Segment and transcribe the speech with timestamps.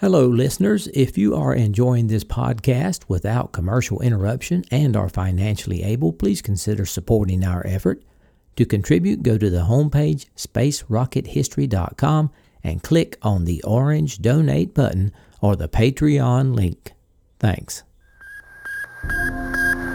[0.00, 0.86] Hello, listeners.
[0.94, 6.86] If you are enjoying this podcast without commercial interruption and are financially able, please consider
[6.86, 8.04] supporting our effort.
[8.54, 12.30] To contribute, go to the homepage spacerockethistory.com
[12.62, 16.92] and click on the orange donate button or the Patreon link.
[17.40, 17.82] Thanks.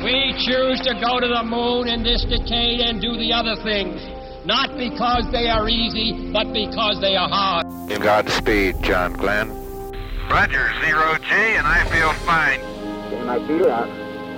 [0.04, 4.02] We choose to go to the moon in this decade and do the other things,
[4.46, 7.66] not because they are easy, but because they are hard.
[8.02, 9.62] Godspeed, John Glenn.
[10.30, 12.59] Roger, zero G, and I feel fine.
[13.09, 13.90] Getting my feet out.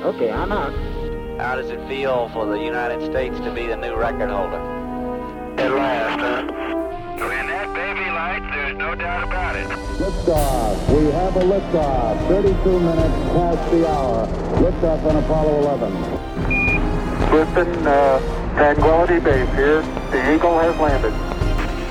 [0.03, 0.73] Okay, I'm out.
[1.39, 4.59] How does it feel for the United States to be the new record holder?
[5.57, 6.65] At last, huh?
[7.17, 9.67] When that baby lights, there's no doubt about it.
[9.97, 10.95] Liftoff.
[10.95, 12.27] We have a liftoff.
[12.27, 14.27] 32 minutes past the hour.
[14.61, 16.35] Liftoff on Apollo 11.
[17.31, 18.19] Houston, uh,
[18.55, 19.81] Tranquility Base here.
[20.11, 21.13] The Eagle has landed.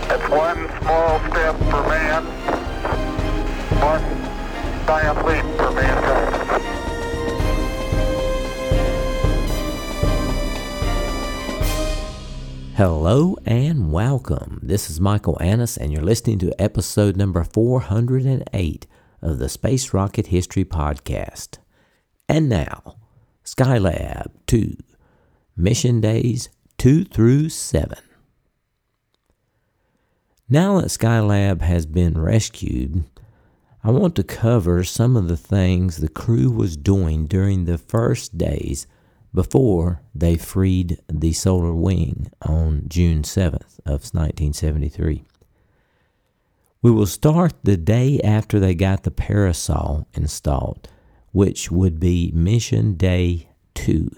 [0.09, 2.25] That's one small step for man,
[5.27, 6.63] leap for mankind.
[12.77, 14.61] Hello and welcome.
[14.63, 18.87] This is Michael Annis, and you're listening to episode number 408
[19.23, 21.59] of the Space Rocket History Podcast.
[22.29, 22.97] And now,
[23.45, 24.77] Skylab 2,
[25.57, 27.99] Mission Days 2 through 7.
[30.49, 33.05] Now that Skylab has been rescued,
[33.87, 38.39] I want to cover some of the things the crew was doing during the first
[38.39, 38.87] days
[39.35, 45.25] before they freed the solar wing on June 7th of 1973.
[46.81, 50.89] We will start the day after they got the parasol installed,
[51.33, 54.11] which would be mission day 2.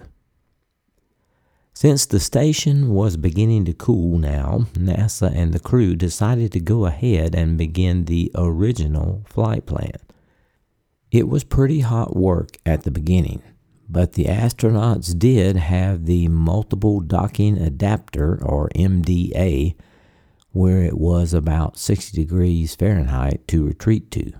[1.79, 6.87] Since the station was beginning to cool now, NASA and the crew decided to go
[6.87, 9.99] ahead and begin the original flight plan.
[11.11, 13.43] It was pretty hot work at the beginning,
[13.87, 19.75] but the astronauts did have the multiple docking adapter or MDA
[20.53, 24.33] where it was about 60 degrees Fahrenheit to retreat to.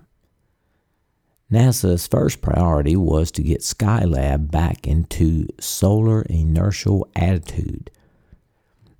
[1.50, 7.90] NASA's first priority was to get Skylab back into solar inertial attitude.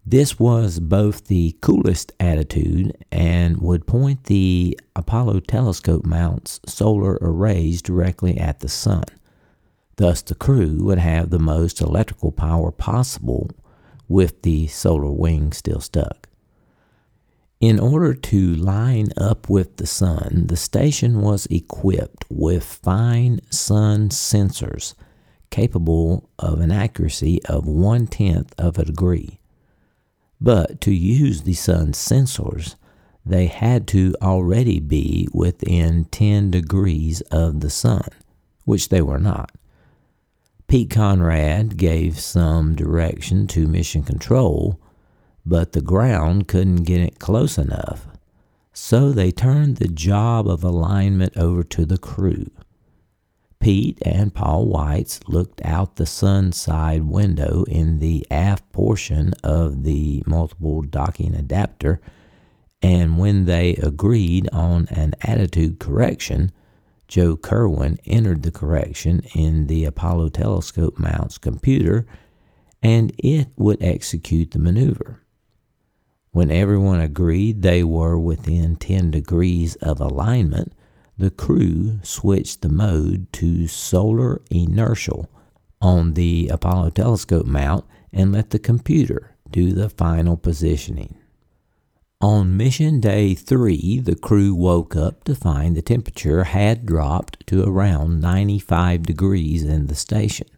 [0.06, 7.82] This was both the coolest attitude and would point the Apollo telescope mounts solar arrays
[7.82, 9.04] directly at the sun.
[9.97, 13.50] Thus, the crew would have the most electrical power possible
[14.08, 16.28] with the solar wing still stuck.
[17.60, 24.10] In order to line up with the sun, the station was equipped with fine sun
[24.10, 24.94] sensors
[25.50, 29.41] capable of an accuracy of one tenth of a degree.
[30.41, 32.76] But to use the sun sensors,
[33.26, 38.08] they had to already be within 10 degrees of the sun,
[38.66, 39.50] which they were not.
[40.69, 44.78] Pete Conrad gave some direction to Mission Control
[45.48, 48.06] but the ground couldn't get it close enough.
[48.72, 52.50] So they turned the job of alignment over to the crew.
[53.58, 59.82] Pete and Paul Weitz looked out the sun side window in the aft portion of
[59.82, 62.00] the multiple docking adapter,
[62.81, 66.53] and when they agreed on an attitude correction,
[67.08, 72.06] Joe Kerwin entered the correction in the Apollo telescope mount's computer,
[72.81, 75.22] and it would execute the maneuver.
[76.31, 80.72] When everyone agreed they were within 10 degrees of alignment,
[81.16, 85.28] the crew switched the mode to solar inertial
[85.81, 91.17] on the Apollo telescope mount and let the computer do the final positioning.
[92.21, 97.62] On mission day three, the crew woke up to find the temperature had dropped to
[97.62, 100.49] around 95 degrees in the station.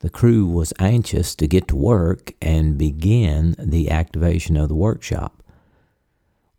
[0.00, 5.42] The crew was anxious to get to work and begin the activation of the workshop.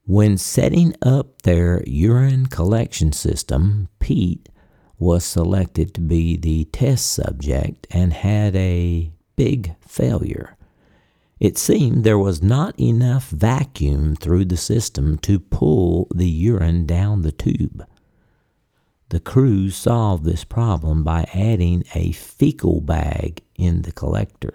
[0.06, 4.50] When setting up their urine collection system, Pete
[4.98, 10.58] was selected to be the test subject and had a big failure.
[11.40, 17.22] It seemed there was not enough vacuum through the system to pull the urine down
[17.22, 17.86] the tube.
[19.10, 24.54] The crew solved this problem by adding a fecal bag in the collector.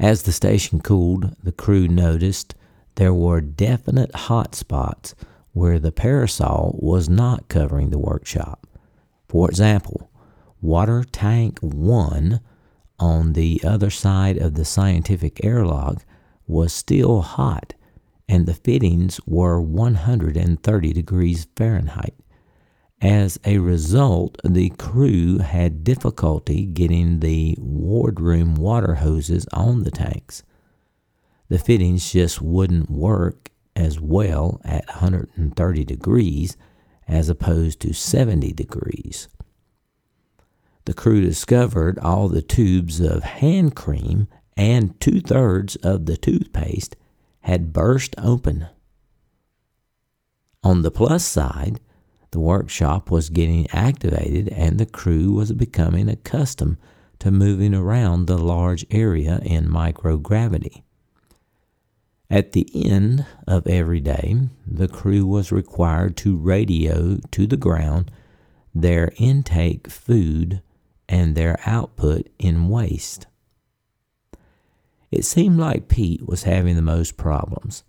[0.00, 2.56] As the station cooled, the crew noticed
[2.96, 5.14] there were definite hot spots
[5.52, 8.66] where the parasol was not covering the workshop.
[9.28, 10.10] For example,
[10.60, 12.40] water tank 1
[12.98, 16.04] on the other side of the scientific airlock
[16.48, 17.74] was still hot
[18.28, 22.14] and the fittings were 130 degrees Fahrenheit.
[23.00, 30.42] As a result, the crew had difficulty getting the wardroom water hoses on the tanks.
[31.48, 36.56] The fittings just wouldn't work as well at 130 degrees
[37.06, 39.28] as opposed to 70 degrees.
[40.84, 46.96] The crew discovered all the tubes of hand cream and two thirds of the toothpaste
[47.42, 48.66] had burst open.
[50.64, 51.80] On the plus side,
[52.30, 56.76] the workshop was getting activated and the crew was becoming accustomed
[57.18, 60.82] to moving around the large area in microgravity.
[62.30, 64.36] At the end of every day,
[64.66, 68.10] the crew was required to radio to the ground
[68.74, 70.62] their intake food
[71.08, 73.26] and their output in waste.
[75.10, 77.82] It seemed like Pete was having the most problems.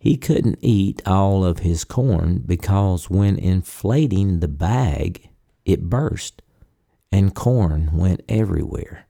[0.00, 5.28] He couldn't eat all of his corn because when inflating the bag,
[5.66, 6.40] it burst
[7.12, 9.06] and corn went everywhere.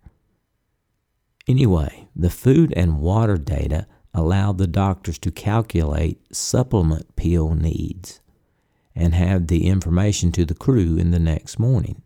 [1.46, 8.20] Anyway, the food and water data allowed the doctors to calculate supplement pill needs
[8.92, 12.02] and have the information to the crew in the next morning.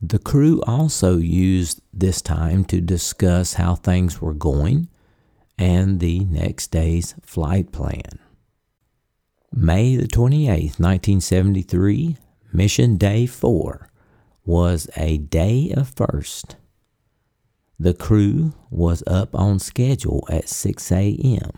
[0.00, 4.88] The crew also used this time to discuss how things were going
[5.58, 8.18] and the next day's flight plan.
[9.52, 12.16] May the 28th, 1973,
[12.52, 13.88] Mission Day 4
[14.44, 16.56] was a day of first.
[17.78, 21.50] The crew was up on schedule at 6 a.m.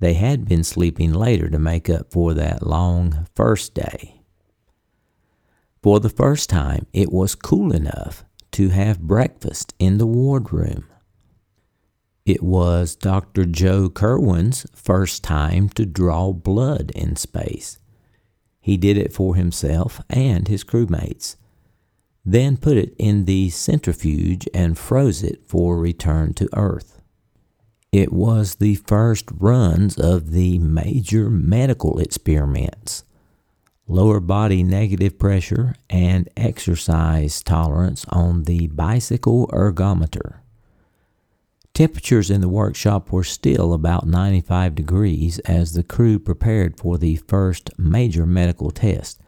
[0.00, 4.22] They had been sleeping later to make up for that long first day.
[5.82, 10.87] For the first time, it was cool enough to have breakfast in the wardroom.
[12.28, 13.46] It was Dr.
[13.46, 17.78] Joe Kerwin's first time to draw blood in space.
[18.60, 21.36] He did it for himself and his crewmates,
[22.26, 27.00] then put it in the centrifuge and froze it for return to Earth.
[27.92, 33.04] It was the first runs of the major medical experiments
[33.86, 40.40] lower body negative pressure and exercise tolerance on the bicycle ergometer.
[41.78, 47.14] Temperatures in the workshop were still about 95 degrees as the crew prepared for the
[47.28, 49.20] first major medical test.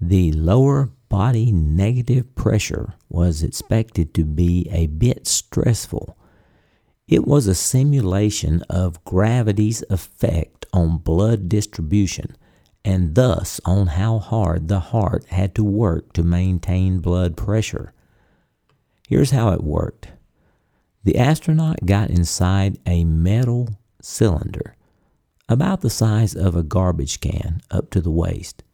[0.00, 6.16] The lower body negative pressure was expected to be a bit stressful.
[7.08, 12.36] It was a simulation of gravity's effect on blood distribution
[12.84, 17.92] and thus on how hard the heart had to work to maintain blood pressure.
[19.08, 20.12] Here's how it worked
[21.04, 23.68] the astronaut got inside a metal
[24.00, 24.74] cylinder
[25.48, 28.64] about the size of a garbage can up to the waist.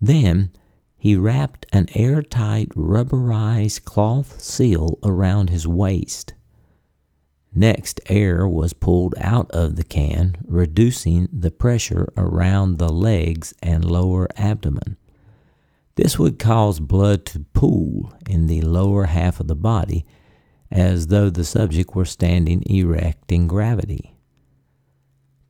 [0.00, 0.50] Then
[0.96, 6.34] he wrapped an airtight rubberized cloth seal around his waist.
[7.54, 13.84] Next, air was pulled out of the can, reducing the pressure around the legs and
[13.84, 14.96] lower abdomen.
[15.94, 20.04] This would cause blood to pool in the lower half of the body
[20.76, 24.14] as though the subject were standing erect in gravity.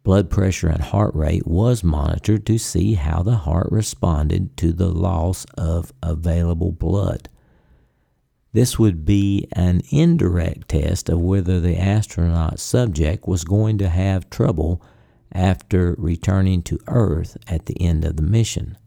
[0.05, 4.87] Blood pressure and heart rate was monitored to see how the heart responded to the
[4.87, 7.29] loss of available blood.
[8.53, 14.31] This would be an indirect test of whether the astronaut subject was going to have
[14.31, 14.81] trouble
[15.33, 18.79] after returning to Earth at the end of the mission.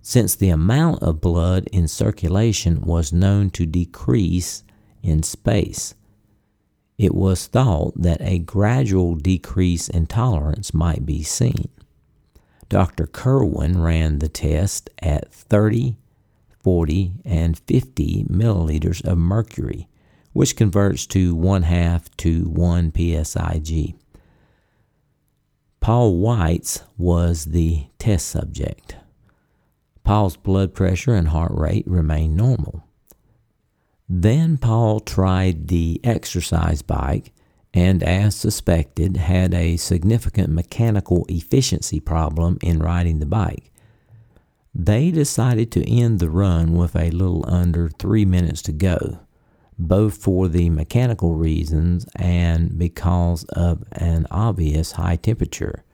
[0.00, 4.64] Since the amount of blood in circulation was known to decrease
[5.02, 5.94] in space.
[6.96, 11.68] It was thought that a gradual decrease in tolerance might be seen.
[12.68, 13.06] Dr.
[13.06, 15.96] Kerwin ran the test at 30,
[16.62, 19.88] 40, and 50 milliliters of mercury,
[20.32, 23.94] which converts to one half to 1 psig.
[25.80, 28.96] Paul Weitz was the test subject.
[30.02, 32.87] Paul's blood pressure and heart rate remained normal.
[34.08, 37.32] Then Paul tried the exercise bike
[37.74, 43.70] and, as suspected, had a significant mechanical efficiency problem in riding the bike.
[44.74, 49.18] They decided to end the run with a little under three minutes to go,
[49.78, 55.84] both for the mechanical reasons and because of an obvious high temperature.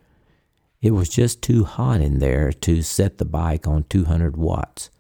[0.81, 4.91] It was just too hot in there to set the bike on 200 watts.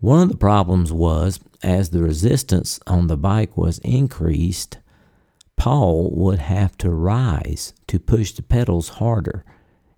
[0.00, 4.78] One of the problems was as the resistance on the bike was increased,
[5.56, 9.44] Paul would have to rise to push the pedals harder,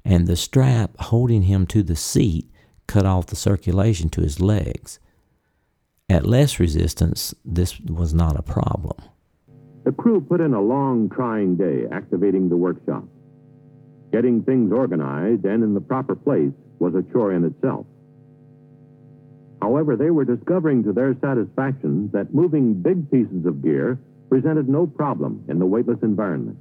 [0.05, 2.49] and the strap holding him to the seat
[2.87, 5.01] cut off the circulation to his legs.
[6.09, 8.97] At less resistance, this was not a problem.
[9.85, 13.05] The crew put in a long, trying day activating the workshop.
[14.13, 17.85] Getting things organized and in the proper place was a chore in itself.
[19.61, 23.99] However, they were discovering to their satisfaction that moving big pieces of gear
[24.29, 26.59] presented no problem in the weightless environment.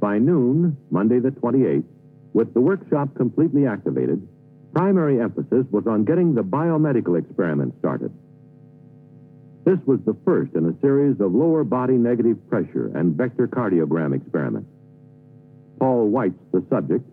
[0.00, 1.84] By noon, Monday the 28th,
[2.32, 4.26] with the workshop completely activated,
[4.74, 8.12] primary emphasis was on getting the biomedical experiment started.
[9.64, 14.16] This was the first in a series of lower body negative pressure and vector cardiogram
[14.16, 14.68] experiments.
[15.78, 17.08] Paul Weitz, the subject,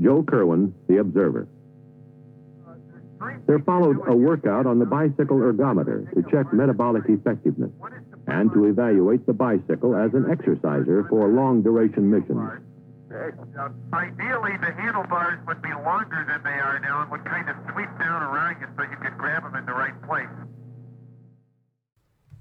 [0.00, 1.48] Joe Kerwin, the observer.
[3.46, 7.70] There followed a workout on the bicycle ergometer to check metabolic effectiveness
[8.26, 12.62] and to evaluate the bicycle as an exerciser for long duration missions.
[13.92, 17.90] Ideally, the handlebars would be longer than they are now and would kind of sweep
[17.98, 20.28] down around you so you could grab them in the right place.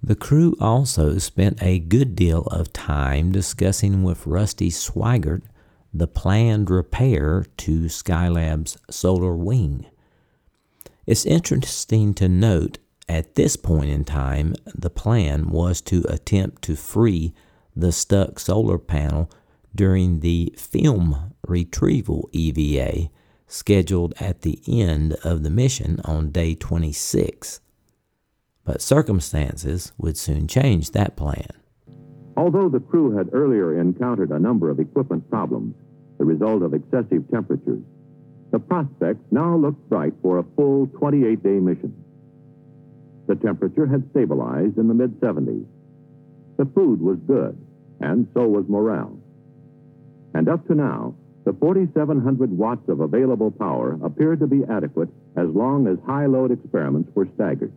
[0.03, 5.43] The crew also spent a good deal of time discussing with Rusty Schweickart
[5.93, 9.85] the planned repair to Skylab's solar wing.
[11.11, 12.77] It's interesting to note
[13.09, 17.33] at this point in time, the plan was to attempt to free
[17.75, 19.29] the stuck solar panel
[19.75, 23.09] during the film retrieval EVA
[23.45, 27.59] scheduled at the end of the mission on day 26.
[28.63, 31.49] But circumstances would soon change that plan.
[32.37, 35.75] Although the crew had earlier encountered a number of equipment problems,
[36.19, 37.83] the result of excessive temperatures,
[38.51, 41.95] the prospects now looked bright for a full 28 day mission.
[43.27, 45.65] The temperature had stabilized in the mid 70s.
[46.57, 47.57] The food was good,
[48.01, 49.17] and so was morale.
[50.33, 51.15] And up to now,
[51.45, 56.51] the 4,700 watts of available power appeared to be adequate as long as high load
[56.51, 57.73] experiments were staggered.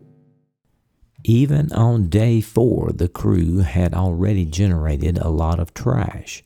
[1.25, 6.43] Even on day four, the crew had already generated a lot of trash.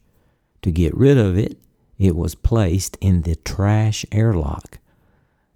[0.63, 1.59] To get rid of it,
[1.99, 4.79] it was placed in the trash airlock.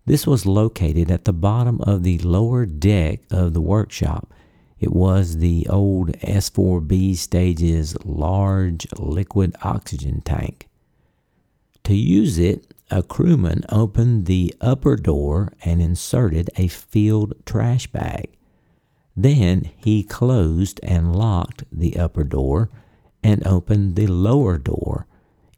[0.04, 4.32] This was located at the bottom of the lower deck of the workshop.
[4.80, 10.68] It was the old S4B stage's large liquid oxygen tank.
[11.84, 18.28] To use it, a crewman opened the upper door and inserted a filled trash bag.
[19.16, 22.68] Then he closed and locked the upper door
[23.22, 25.06] and opened the lower door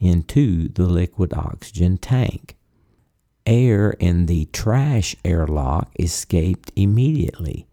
[0.00, 2.56] into the liquid oxygen tank.
[3.46, 7.66] Air in the trash airlock escaped immediately,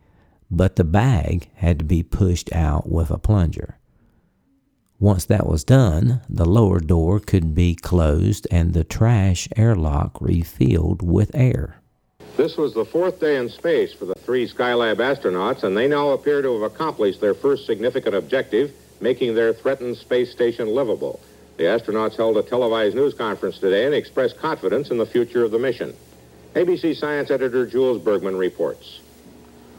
[0.50, 3.78] but the bag had to be pushed out with a plunger.
[5.00, 11.02] Once that was done, the lower door could be closed and the trash airlock refilled
[11.02, 11.82] with air.
[12.38, 16.12] This was the fourth day in space for the three Skylab astronauts, and they now
[16.12, 21.20] appear to have accomplished their first significant objective, making their threatened space station livable.
[21.62, 25.52] The astronauts held a televised news conference today and expressed confidence in the future of
[25.52, 25.96] the mission.
[26.56, 29.00] ABC Science editor Jules Bergman reports.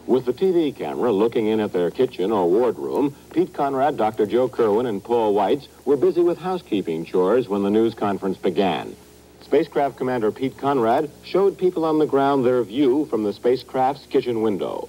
[0.07, 4.27] With the TV camera looking in at their kitchen or wardroom, Pete Conrad, Dr.
[4.27, 8.95] Joe Kerwin, and Paul Weitz were busy with housekeeping chores when the news conference began.
[9.41, 14.41] Spacecraft Commander Pete Conrad showed people on the ground their view from the spacecraft's kitchen
[14.41, 14.89] window.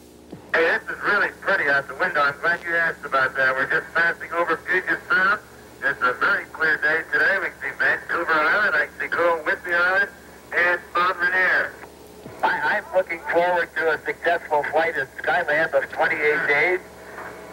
[0.54, 2.22] Hey, this is really pretty out the window.
[2.22, 3.56] I'm glad you asked about that.
[3.56, 5.40] We're just passing over Puget Sound.
[5.86, 7.40] It's a very clear day today.
[7.40, 10.10] We can see Vancouver Island, I can see Coral Whidbey Island,
[10.56, 11.74] and Mount Rainier.
[12.42, 16.80] I, I'm looking forward to a successful flight at Skylab of 28 days.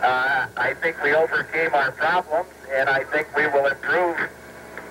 [0.01, 4.17] Uh, I think we overcame our problems, and I think we will improve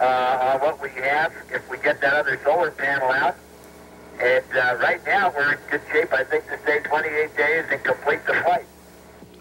[0.02, 3.38] uh, on what we have if we get that other solar panel out.
[4.20, 7.82] And uh, right now, we're in good shape, I think, to stay 28 days and
[7.86, 8.66] complete the flight.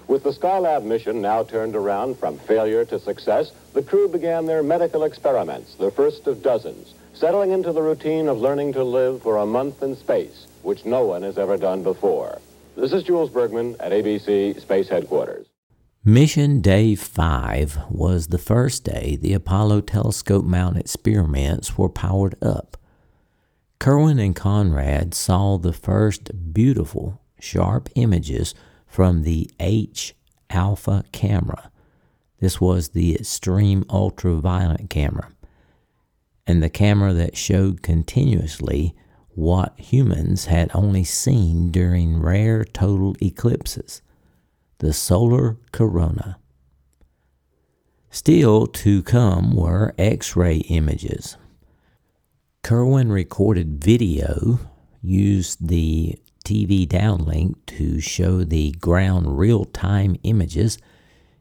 [0.09, 4.63] With the Skylab mission now turned around from failure to success, the crew began their
[4.63, 9.37] medical experiments, the first of dozens, settling into the routine of learning to live for
[9.37, 12.41] a month in space, which no one has ever done before.
[12.75, 15.47] This is Jules Bergman at ABC Space Headquarters.
[16.03, 22.79] Mission Day 5 was the first day the Apollo telescope mounted experiments were powered up.
[23.79, 28.55] Kerwin and Conrad saw the first beautiful, sharp images
[28.89, 30.17] from the H
[30.51, 31.71] Alpha camera.
[32.41, 35.31] This was the extreme ultraviolet camera,
[36.47, 38.95] and the camera that showed continuously
[39.29, 44.03] what humans had only seen during rare total eclipses
[44.79, 46.39] the solar corona.
[48.11, 51.37] Still to come were X ray images.
[52.63, 54.61] Kerwin recorded video,
[55.03, 60.79] used the TV downlink to show the ground real time images,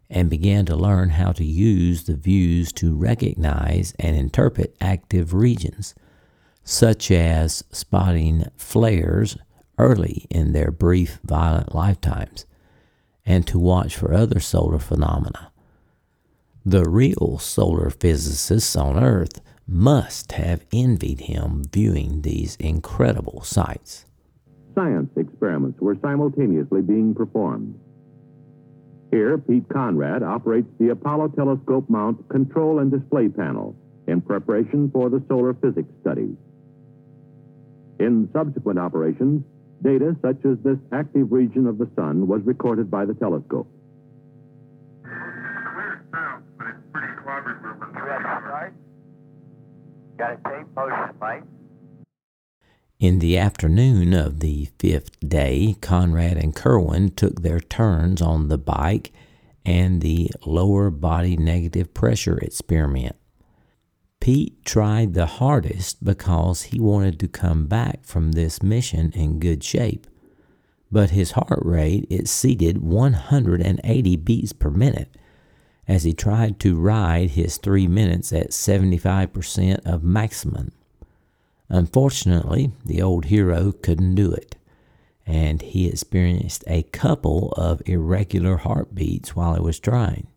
[0.10, 5.94] and began to learn how to use the views to recognize and interpret active regions,
[6.63, 9.38] such as spotting flares
[9.77, 12.46] early in their brief violent lifetimes,
[13.25, 15.51] and to watch for other solar phenomena.
[16.66, 24.06] The real solar physicists on Earth must have envied him viewing these incredible sights.
[24.77, 27.74] Science experiments were simultaneously being performed.
[29.10, 33.75] Here, Pete Conrad operates the Apollo telescope mount control and display panel
[34.07, 36.36] in preparation for the solar physics studies.
[38.00, 39.43] In subsequent operations,
[39.81, 43.67] data such as this active region of the sun was recorded by the telescope.
[50.19, 51.43] Got a tape motion, Mike.
[53.08, 58.58] In the afternoon of the fifth day, Conrad and Kerwin took their turns on the
[58.58, 59.14] bike
[59.66, 63.16] and the lower body negative pressure experiment.
[64.20, 69.64] Pete tried the hardest because he wanted to come back from this mission in good
[69.64, 70.06] shape,
[70.92, 75.16] but his heart rate exceeded 180 beats per minute
[75.88, 80.74] as he tried to ride his three minutes at 75% of maximum.
[81.70, 84.56] Unfortunately, the old hero couldn't do it,
[85.26, 90.28] and he experienced a couple of irregular heartbeats while he was trying.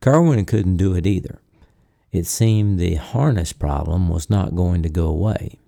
[0.00, 1.40] Kerwin couldn't do it either.
[2.12, 5.58] It seemed the harness problem was not going to go away.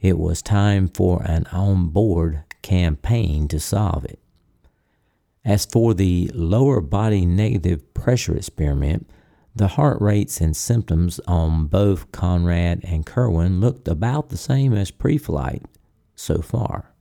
[0.00, 4.18] It was time for an on board campaign to solve it.
[5.44, 9.08] As for the lower body negative pressure experiment,
[9.56, 14.90] the heart rates and symptoms on both Conrad and Kerwin looked about the same as
[14.90, 15.62] pre flight
[16.14, 16.92] so far.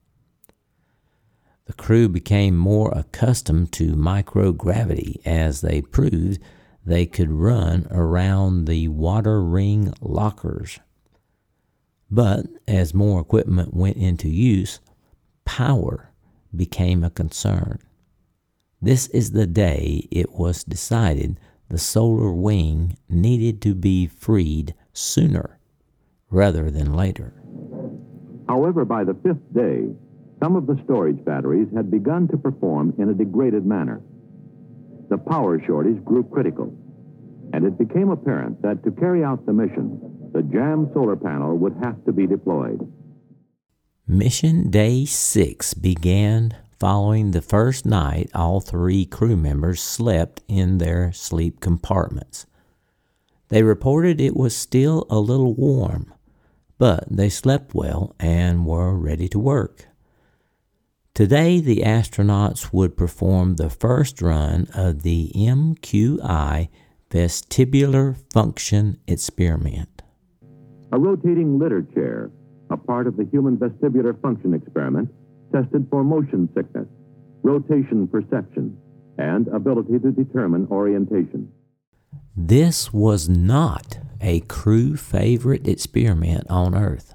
[1.66, 6.40] The crew became more accustomed to microgravity as they proved
[6.86, 10.80] they could run around the water ring lockers.
[12.10, 14.80] But as more equipment went into use,
[15.44, 16.14] power
[16.56, 17.80] became a concern.
[18.82, 21.38] This is the day it was decided
[21.70, 25.60] the solar wing needed to be freed sooner
[26.30, 27.34] rather than later.
[28.48, 29.88] However, by the fifth day,
[30.42, 34.02] some of the storage batteries had begun to perform in a degraded manner.
[35.10, 36.76] The power shortage grew critical,
[37.54, 40.00] and it became apparent that to carry out the mission,
[40.34, 42.80] the jammed solar panel would have to be deployed.
[44.08, 51.12] Mission Day 6 began Following the first night, all three crew members slept in their
[51.14, 52.46] sleep compartments.
[53.50, 56.14] They reported it was still a little warm,
[56.78, 59.88] but they slept well and were ready to work.
[61.16, 66.70] Today, the astronauts would perform the first run of the MQI
[67.10, 70.04] vestibular function experiment.
[70.92, 72.30] A rotating litter chair,
[72.70, 75.10] a part of the human vestibular function experiment,
[75.56, 76.88] tested for motion sickness,
[77.44, 78.78] rotation perception,
[79.18, 81.50] and ability to determine orientation.
[82.36, 87.14] This was not a crew favorite experiment on Earth.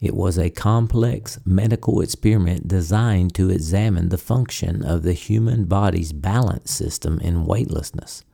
[0.00, 6.12] It was a complex medical experiment designed to examine the function of the human body's
[6.12, 8.24] balance system in weightlessness.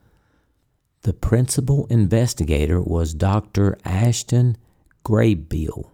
[1.01, 3.77] The principal investigator was Dr.
[3.83, 4.55] Ashton
[5.03, 5.89] Graybiel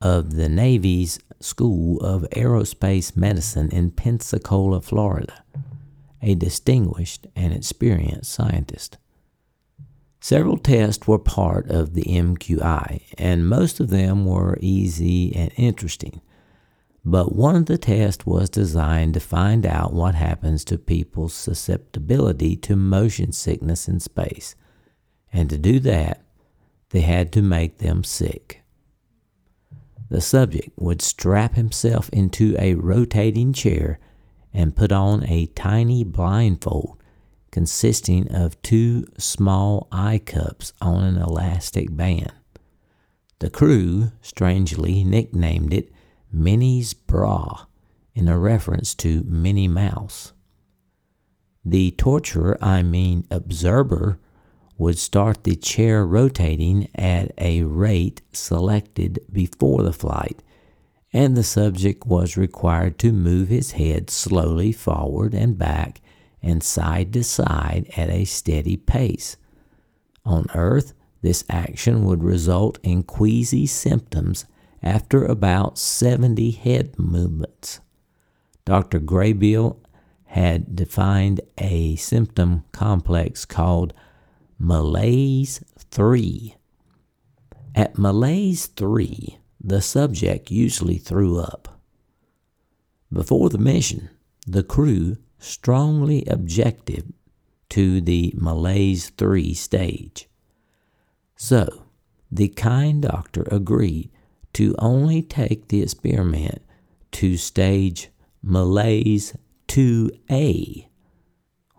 [0.00, 5.44] of the Navy's School of Aerospace Medicine in Pensacola, Florida,
[6.22, 8.98] a distinguished and experienced scientist.
[10.20, 16.20] Several tests were part of the MQI, and most of them were easy and interesting.
[17.04, 22.56] But one of the tests was designed to find out what happens to people's susceptibility
[22.56, 24.54] to motion sickness in space.
[25.32, 26.22] And to do that,
[26.90, 28.59] they had to make them sick.
[30.10, 34.00] The subject would strap himself into a rotating chair
[34.52, 37.00] and put on a tiny blindfold
[37.52, 42.32] consisting of two small eye cups on an elastic band.
[43.38, 45.92] The crew strangely nicknamed it
[46.32, 47.66] Minnie's Bra
[48.14, 50.32] in a reference to Minnie Mouse.
[51.64, 54.18] The torturer, I mean observer,
[54.80, 60.42] would start the chair rotating at a rate selected before the flight,
[61.12, 66.00] and the subject was required to move his head slowly forward and back
[66.42, 69.36] and side to side at a steady pace.
[70.24, 74.46] On Earth, this action would result in queasy symptoms
[74.82, 77.80] after about 70 head movements.
[78.64, 78.98] Dr.
[78.98, 79.76] Graybiel
[80.24, 83.92] had defined a symptom complex called
[84.60, 86.54] malaise 3.
[87.74, 91.80] At malaise 3, the subject usually threw up.
[93.10, 94.10] Before the mission,
[94.46, 97.14] the crew strongly objected
[97.70, 100.28] to the malaise 3 stage.
[101.36, 101.86] So,
[102.30, 104.10] the kind doctor agreed
[104.52, 106.62] to only take the experiment
[107.12, 108.10] to stage
[108.42, 109.34] malaise
[109.68, 110.86] 2A,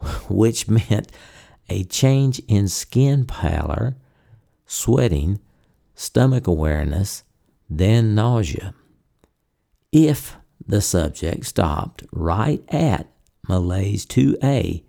[0.30, 1.12] which meant
[1.72, 3.96] a change in skin pallor,
[4.66, 5.40] sweating,
[5.96, 7.24] stomach awareness,
[7.70, 8.76] then nausea.
[9.92, 10.36] If
[10.68, 13.08] the subject stopped right at
[13.48, 14.84] malaise 2A,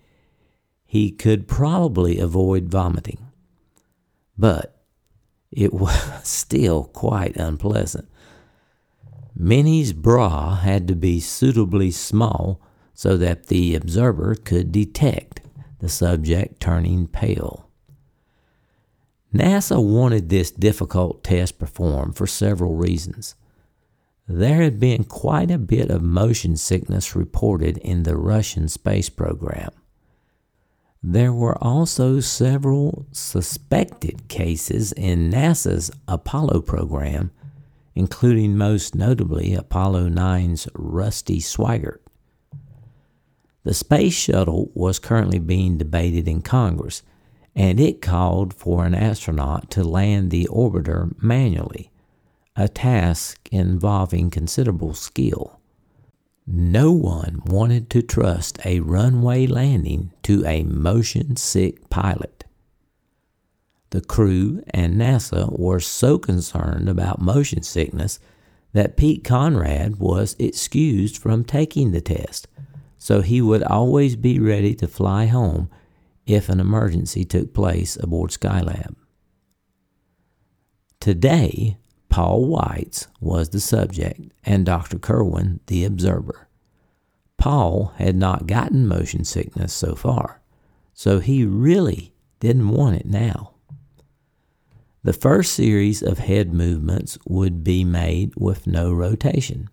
[0.85, 3.29] he could probably avoid vomiting.
[4.37, 4.83] But
[5.53, 8.09] it was still quite unpleasant.
[9.35, 12.61] Minnie's bra had to be suitably small
[12.92, 15.40] so that the observer could detect
[15.83, 17.68] the subject turning pale.
[19.35, 23.35] NASA wanted this difficult test performed for several reasons.
[24.29, 29.71] There had been quite a bit of motion sickness reported in the Russian space program.
[31.03, 37.33] There were also several suspected cases in NASA's Apollo program,
[37.97, 42.02] including most notably Apollo 9's Rusty Schweickart.
[43.64, 47.03] The space shuttle was currently being debated in Congress,
[47.55, 51.90] and it called for an astronaut to land the orbiter manually,
[52.57, 55.61] a task involving considerable skill.
[56.46, 62.44] No one wanted to trust a runway landing to a motion sick pilot.
[63.90, 68.18] The crew and NASA were so concerned about motion sickness
[68.72, 72.48] that Pete Conrad was excused from taking the test,
[73.03, 75.69] so he would always be ready to fly home
[76.25, 78.95] if an emergency took place aboard Skylab.
[81.01, 85.01] Today, Paul Weitz was the subject and Dr.
[85.01, 86.47] Kerwin the observer.
[87.38, 90.41] Paul had not gotten motion sickness so far,
[90.95, 93.55] so he really didn't want it now.
[95.03, 99.71] The first series of head movements would be made with no rotation,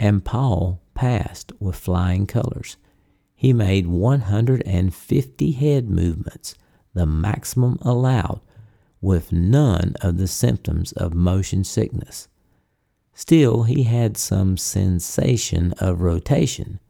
[0.00, 2.76] and Paul passed with flying colors.
[3.34, 6.54] He made 150 head movements,
[6.94, 8.40] the maximum allowed
[9.00, 12.28] with none of the symptoms of motion sickness.
[13.14, 16.80] Still, he had some sensation of rotation,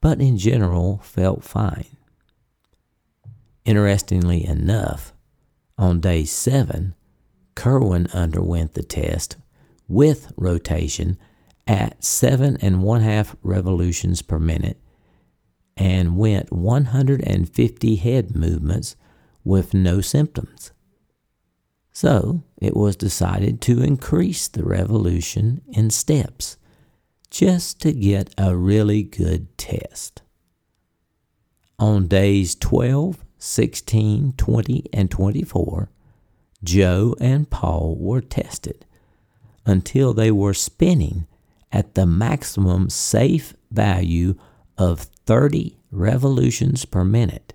[0.00, 1.86] but in general felt fine.
[3.64, 5.12] Interestingly enough,
[5.76, 6.94] on day seven,
[7.54, 9.36] Kerwin underwent the test
[9.88, 11.18] with rotation
[11.68, 14.80] at seven and one half revolutions per minute
[15.76, 18.96] and went 150 head movements
[19.44, 20.72] with no symptoms.
[21.92, 26.56] So it was decided to increase the revolution in steps
[27.30, 30.22] just to get a really good test.
[31.78, 35.90] On days 12, 16, 20, and 24,
[36.64, 38.86] Joe and Paul were tested
[39.66, 41.26] until they were spinning
[41.72, 44.34] at the maximum safe value
[44.76, 47.54] of 30 revolutions per minute.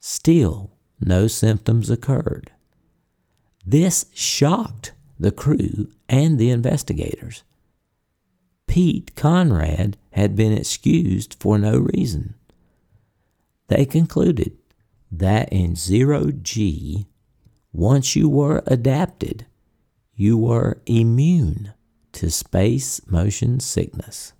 [0.00, 2.50] Still, no symptoms occurred.
[3.64, 7.44] This shocked the crew and the investigators.
[8.66, 12.34] Pete Conrad had been excused for no reason.
[13.68, 14.56] They concluded
[15.10, 17.06] that in zero G,
[17.72, 19.46] once you were adapted,
[20.14, 21.72] you were immune
[22.12, 24.32] to space motion sickness.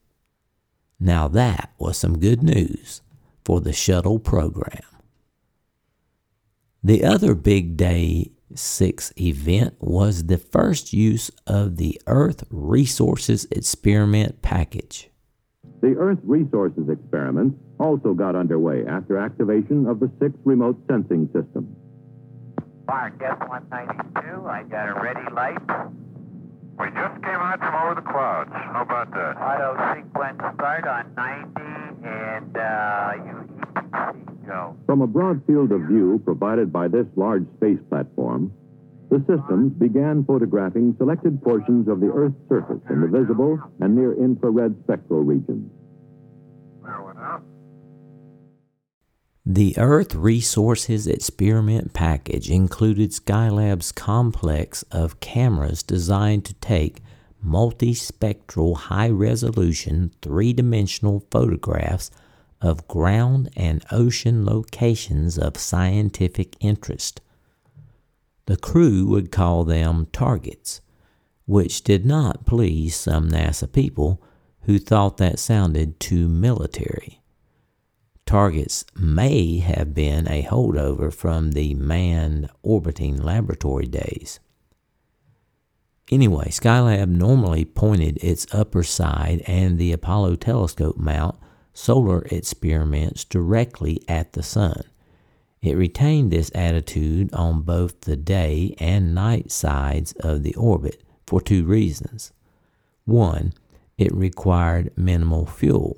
[1.00, 3.02] Now that was some good news
[3.44, 4.82] for the shuttle program.
[6.84, 14.42] The other big day six event was the first use of the Earth Resources Experiment
[14.42, 15.10] package.
[15.80, 21.68] The Earth Resources Experiment also got underway after activation of the six remote sensing systems.
[22.86, 25.58] Mark, S-192, I got a ready light.
[26.78, 28.50] We just came out from over the clouds.
[28.52, 29.36] How about that?
[29.36, 34.76] Auto sequence start on 90 and uh, you go.
[34.86, 38.52] From a broad field of view provided by this large space platform,
[39.10, 44.14] the systems began photographing selected portions of the Earth's surface in the visible and near
[44.14, 45.70] infrared spectral regions.
[46.82, 47.42] There went out.
[49.44, 57.02] The Earth Resources Experiment Package included Skylab's complex of cameras designed to take
[57.44, 62.10] multispectral high resolution three dimensional photographs
[62.60, 67.20] of ground and ocean locations of scientific interest.
[68.46, 70.80] The crew would call them targets,
[71.46, 74.22] which did not please some NASA people
[74.62, 77.22] who thought that sounded too military
[78.32, 84.40] targets may have been a holdover from the manned orbiting laboratory days.
[86.10, 91.36] Anyway, Skylab normally pointed its upper side and the Apollo telescope mount
[91.72, 94.82] solar experiments directly at the sun.
[95.62, 101.40] It retained this attitude on both the day and night sides of the orbit for
[101.40, 102.32] two reasons.
[103.04, 103.52] One,
[103.96, 105.96] it required minimal fuel,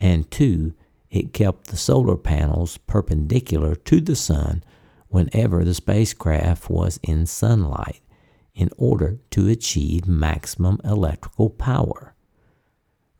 [0.00, 0.74] and two,
[1.10, 4.62] it kept the solar panels perpendicular to the sun
[5.08, 8.00] whenever the spacecraft was in sunlight
[8.54, 12.14] in order to achieve maximum electrical power.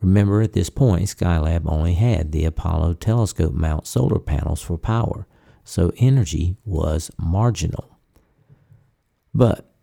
[0.00, 5.26] Remember, at this point, Skylab only had the Apollo telescope mount solar panels for power,
[5.64, 7.98] so energy was marginal.
[9.34, 9.74] But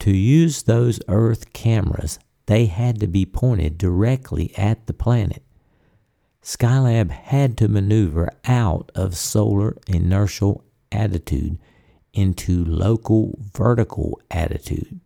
[0.00, 5.42] to use those Earth cameras, they had to be pointed directly at the planet.
[6.42, 11.58] Skylab had to maneuver out of solar inertial attitude
[12.12, 15.00] into local vertical attitude.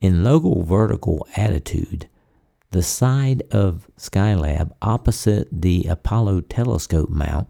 [0.00, 2.08] In local vertical attitude,
[2.70, 7.48] the side of Skylab opposite the Apollo telescope mount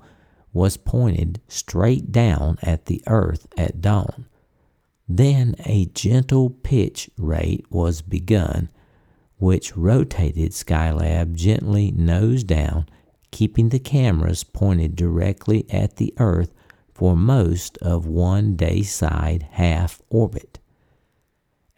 [0.52, 4.26] was pointed straight down at the Earth at dawn.
[5.08, 8.68] Then a gentle pitch rate was begun
[9.38, 12.86] which rotated Skylab gently nose down,
[13.30, 16.52] keeping the cameras pointed directly at the Earth
[17.00, 20.58] for most of one day side half orbit.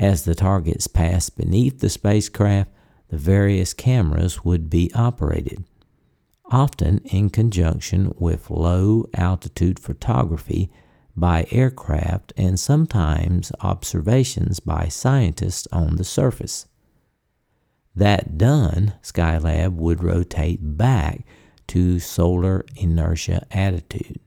[0.00, 2.68] As the targets passed beneath the spacecraft,
[3.06, 5.62] the various cameras would be operated,
[6.46, 10.72] often in conjunction with low altitude photography
[11.14, 16.66] by aircraft and sometimes observations by scientists on the surface.
[17.94, 21.24] That done, Skylab would rotate back
[21.68, 24.18] to solar inertia attitude.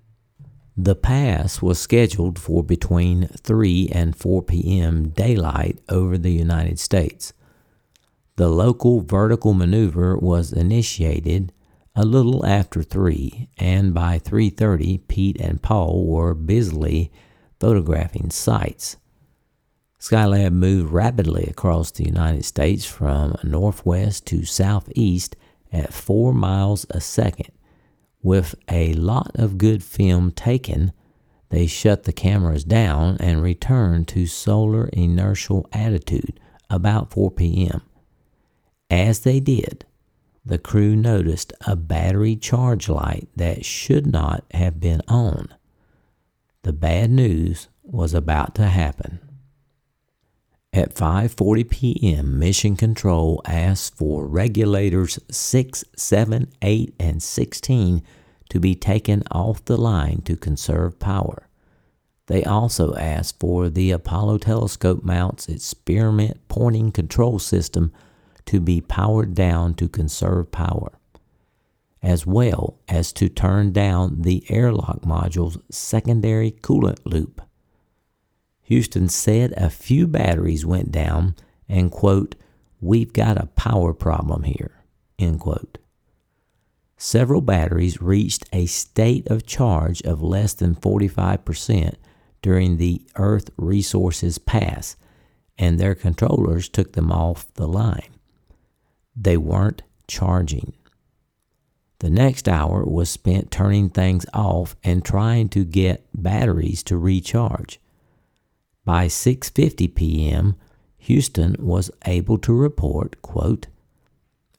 [0.77, 5.09] The pass was scheduled for between 3 and 4 p.m.
[5.09, 7.31] daylight over the United States.
[8.35, 11.53] The local vertical maneuver was initiated
[11.95, 17.09] a little after 3 and by 3:30 Pete and Paul were busily
[17.57, 18.97] photographing sites.
[19.97, 25.37] Skylab moved rapidly across the United States from northwest to southeast
[25.71, 27.54] at 4 miles a second.
[28.25, 30.93] With a lot of good film taken,
[31.49, 37.83] they shut the cameras down and returned to solar inertial attitude about 4 p.m.
[38.89, 39.85] As they did,
[40.43, 45.53] the crew noticed a battery charge light that should not have been on.
[46.63, 49.19] The bad news was about to happen.
[50.75, 58.03] At 5:40 p.m., Mission Control asked for regulators 6, 7, 8, and 16
[58.49, 61.47] to be taken off the line to conserve power.
[62.27, 67.93] They also asked for the Apollo telescope mounts experiment pointing control system
[68.45, 70.99] to be powered down to conserve power,
[72.03, 77.41] as well as to turn down the airlock module's secondary coolant loop.
[78.65, 81.35] Houston said a few batteries went down
[81.69, 82.35] and, quote,
[82.81, 84.83] we've got a power problem here,
[85.19, 85.77] end quote.
[86.97, 91.95] Several batteries reached a state of charge of less than 45%
[92.41, 94.95] during the Earth Resources Pass,
[95.57, 98.09] and their controllers took them off the line.
[99.15, 100.73] They weren't charging.
[101.99, 107.79] The next hour was spent turning things off and trying to get batteries to recharge.
[108.85, 110.55] By 6:50 p.m.,
[110.99, 113.65] Houston was able to report, quote,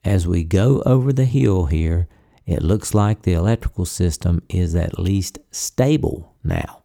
[0.03, 2.09] "As we go over the hill here,
[2.45, 6.83] it looks like the electrical system is at least stable now.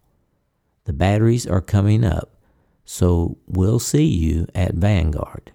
[0.85, 2.41] The batteries are coming up,
[2.85, 5.51] so we'll see you at Vanguard."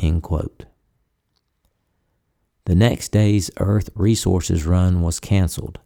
[0.00, 0.64] End quote.
[2.64, 5.78] The next day's Earth Resources run was canceled.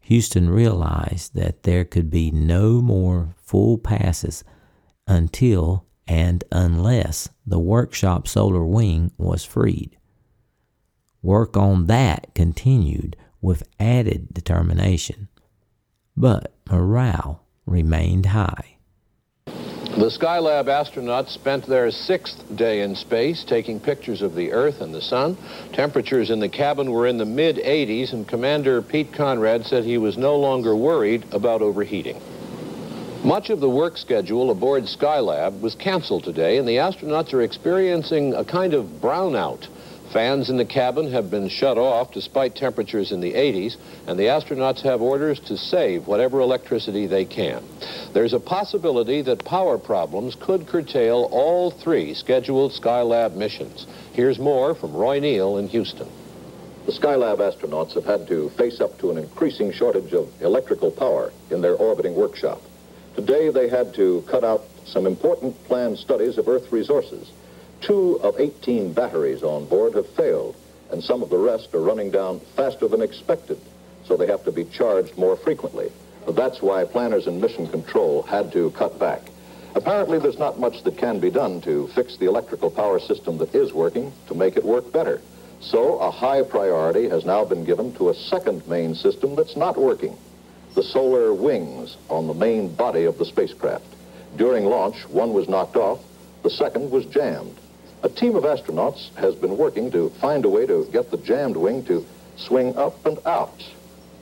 [0.00, 4.44] Houston realized that there could be no more full passes
[5.10, 9.96] until and unless the workshop solar wing was freed.
[11.20, 15.28] Work on that continued with added determination.
[16.16, 18.76] But morale remained high.
[19.46, 24.94] The Skylab astronauts spent their sixth day in space taking pictures of the Earth and
[24.94, 25.36] the Sun.
[25.72, 29.98] Temperatures in the cabin were in the mid 80s, and Commander Pete Conrad said he
[29.98, 32.20] was no longer worried about overheating.
[33.24, 38.32] Much of the work schedule aboard Skylab was canceled today, and the astronauts are experiencing
[38.32, 39.66] a kind of brownout.
[40.10, 44.24] Fans in the cabin have been shut off despite temperatures in the 80s, and the
[44.24, 47.62] astronauts have orders to save whatever electricity they can.
[48.14, 53.86] There's a possibility that power problems could curtail all three scheduled Skylab missions.
[54.14, 56.08] Here's more from Roy Neal in Houston.
[56.86, 61.34] The Skylab astronauts have had to face up to an increasing shortage of electrical power
[61.50, 62.62] in their orbiting workshop.
[63.16, 67.30] Today they had to cut out some important planned studies of Earth resources.
[67.80, 70.54] Two of 18 batteries on board have failed,
[70.90, 73.58] and some of the rest are running down faster than expected,
[74.04, 75.90] so they have to be charged more frequently.
[76.28, 79.22] That's why planners in mission control had to cut back.
[79.74, 83.54] Apparently, there's not much that can be done to fix the electrical power system that
[83.54, 85.20] is working to make it work better.
[85.60, 89.76] So a high priority has now been given to a second main system that's not
[89.76, 90.16] working,
[90.74, 93.84] the solar wings on the main body of the spacecraft.
[94.36, 96.00] During launch, one was knocked off,
[96.42, 97.56] the second was jammed.
[98.02, 101.56] A team of astronauts has been working to find a way to get the jammed
[101.56, 102.06] wing to
[102.36, 103.62] swing up and out.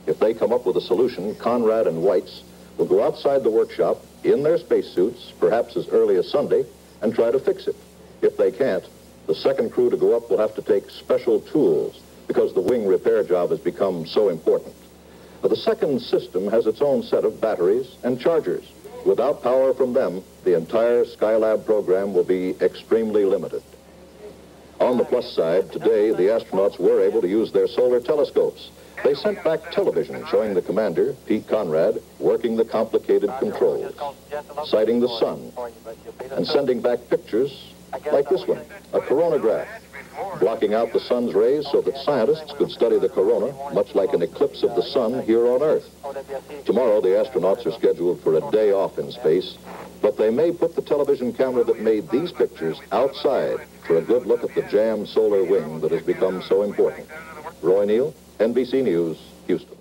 [0.05, 2.41] If they come up with a solution, Conrad and Weitz
[2.77, 6.65] will go outside the workshop in their spacesuits, perhaps as early as Sunday,
[7.01, 7.75] and try to fix it.
[8.21, 8.83] If they can't,
[9.27, 12.85] the second crew to go up will have to take special tools because the wing
[12.85, 14.73] repair job has become so important.
[15.41, 18.65] But the second system has its own set of batteries and chargers.
[19.05, 23.63] Without power from them, the entire Skylab program will be extremely limited.
[24.79, 28.71] On the plus side, today the astronauts were able to use their solar telescopes.
[29.03, 33.93] They sent back television showing the commander, Pete Conrad, working the complicated controls,
[34.65, 35.51] sighting the sun,
[36.31, 37.71] and sending back pictures
[38.11, 38.61] like this one,
[38.93, 39.67] a coronagraph,
[40.39, 44.21] blocking out the sun's rays so that scientists could study the corona, much like an
[44.21, 45.89] eclipse of the sun here on Earth.
[46.65, 49.57] Tomorrow, the astronauts are scheduled for a day off in space,
[50.01, 54.25] but they may put the television camera that made these pictures outside for a good
[54.25, 57.07] look at the jammed solar wing that has become so important.
[57.61, 59.77] Roy Neal, NBC News, Houston.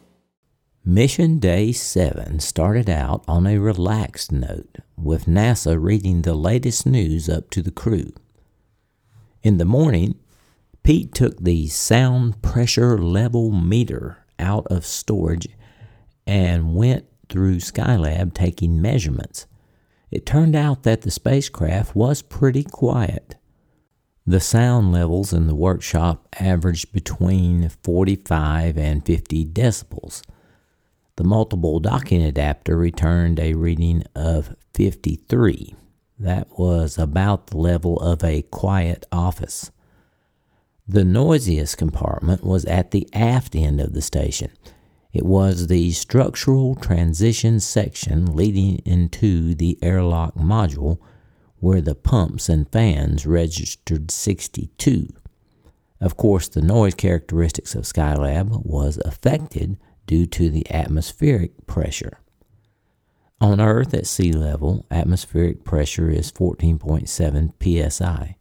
[0.85, 7.29] Mission Day 7 started out on a relaxed note, with NASA reading the latest news
[7.29, 8.13] up to the crew.
[9.43, 10.19] In the morning,
[10.89, 15.47] Pete took the sound pressure level meter out of storage
[16.27, 19.47] and went through Skylab taking measurements.
[20.11, 23.35] It turned out that the spacecraft was pretty quiet.
[24.27, 30.23] The sound levels in the workshop averaged between 45 and 50 decibels.
[31.17, 35.77] The multiple docking adapter returned a reading of 53.
[36.19, 39.71] That was about the level of a quiet office.
[40.91, 44.51] The noisiest compartment was at the aft end of the station.
[45.13, 50.99] It was the structural transition section leading into the airlock module
[51.59, 55.09] where the pumps and fans registered 62.
[56.01, 62.21] Of course, the noise characteristics of Skylab was affected due to the atmospheric pressure.
[63.43, 68.37] On Earth at sea level, atmospheric pressure is 14.7 psi,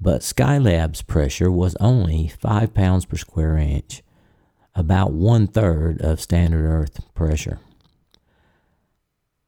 [0.00, 4.02] but Skylab's pressure was only 5 pounds per square inch,
[4.74, 7.58] about one third of standard Earth pressure.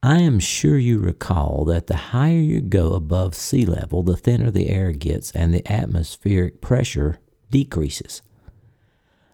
[0.02, 4.50] I am sure you recall that the higher you go above sea level, the thinner
[4.50, 7.18] the air gets and the atmospheric pressure
[7.50, 8.22] decreases.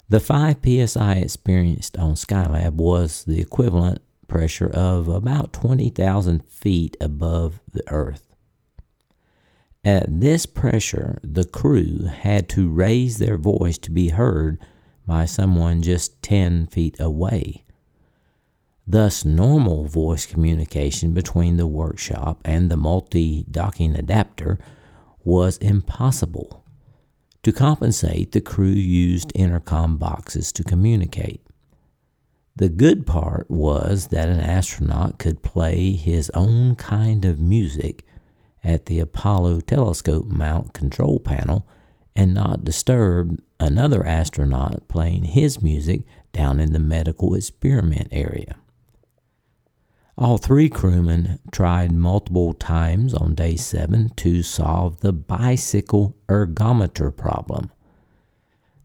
[0.09, 7.61] The 5 psi experienced on Skylab was the equivalent pressure of about 20,000 feet above
[7.71, 8.26] the Earth.
[9.87, 14.59] At this pressure, the crew had to raise their voice to be heard
[15.05, 17.63] by someone just 10 feet away.
[18.85, 24.59] Thus, normal voice communication between the workshop and the multi docking adapter
[25.23, 26.65] was impossible.
[27.43, 31.47] To compensate, the crew used intercom boxes to communicate.
[32.57, 38.03] The good part was that an astronaut could play his own kind of music
[38.67, 41.65] at the Apollo telescope mount control panel
[42.15, 46.01] and not disturb another astronaut playing his music
[46.33, 48.57] down in the medical experiment area.
[50.17, 57.71] All three crewmen tried multiple times on day seven to solve the bicycle ergometer problem.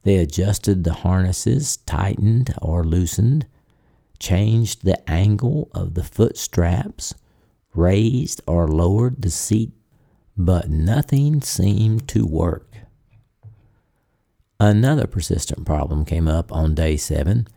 [0.05, 3.47] They adjusted the harnesses, tightened or loosened,
[4.21, 7.15] changed the angle of the foot straps,
[7.75, 9.73] raised or lowered the seat,
[10.37, 12.77] but nothing seemed to work.
[14.59, 17.49] Another persistent problem came up on day seven.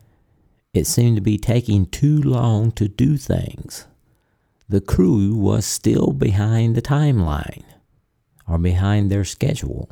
[0.74, 3.86] It seemed to be taking too long to do things.
[4.68, 7.64] The crew was still behind the timeline
[8.48, 9.88] or behind their schedule.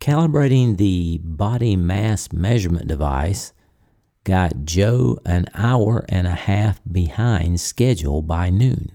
[0.00, 3.52] Calibrating the body mass measurement device
[4.28, 8.90] got Joe an hour and a half behind schedule by noon.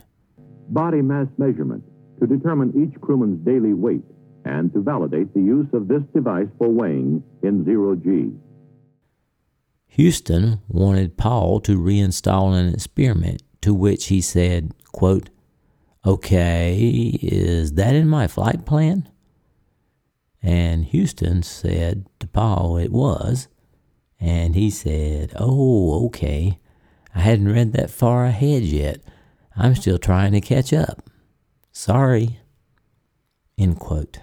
[0.70, 1.84] Body mass measurement
[2.20, 4.04] to determine each crewman's daily weight
[4.46, 8.32] and to validate the use of this device for weighing in zero G.
[9.88, 15.32] Houston wanted Paul to reinstall an experiment to which he said, quote,
[16.06, 19.10] Okay, is that in my flight plan?
[20.44, 23.48] And Houston said to Paul it was.
[24.24, 26.58] And he said, Oh, okay.
[27.14, 29.02] I hadn't read that far ahead yet.
[29.58, 31.10] I'm still trying to catch up.
[31.74, 32.40] Sorry.
[33.58, 34.20] End quote.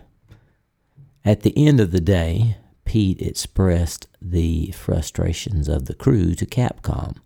[1.22, 7.16] At the end of the day, Pete expressed the frustrations of the crew to Capcom.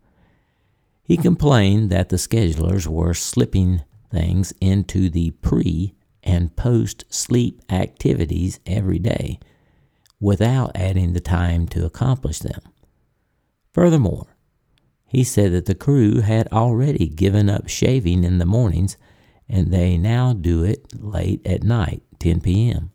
[1.05, 5.95] He complained that the schedulers were slipping things into the pre
[6.25, 9.39] and post sleep activities every day
[10.25, 12.62] without adding the time to accomplish them.
[13.75, 14.27] Furthermore,
[15.07, 18.97] he said that the crew had already given up shaving in the mornings
[19.51, 22.91] and they now do it late at night, 10 p.m.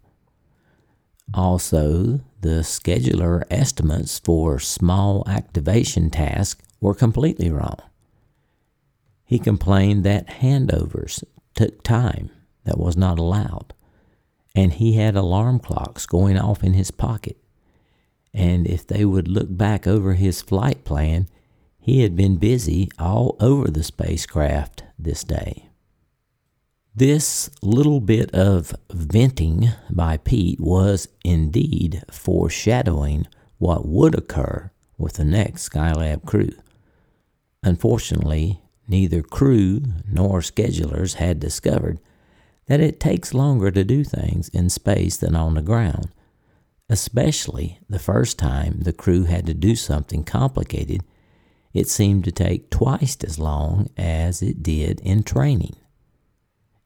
[1.32, 7.78] Also, the scheduler estimates for small activation tasks were completely wrong.
[9.24, 11.24] He complained that handovers
[11.54, 12.32] took time
[12.64, 13.76] that was not allowed,
[14.60, 17.38] and he had alarm clocks going off in his pocket.
[18.34, 21.30] And if they would look back over his flight plan,
[21.80, 25.70] he had been busy all over the spacecraft this day.
[26.94, 33.28] This little bit of venting by Pete was indeed foreshadowing
[33.60, 36.52] what would occur with the next Skylab crew.
[37.64, 42.02] Unfortunately, neither crew nor schedulers had discovered
[42.70, 46.08] that it takes longer to do things in space than on the ground,
[46.88, 51.04] especially the first time the crew had to do something complicated.
[51.74, 55.78] It seemed to take twice as long as it did in training.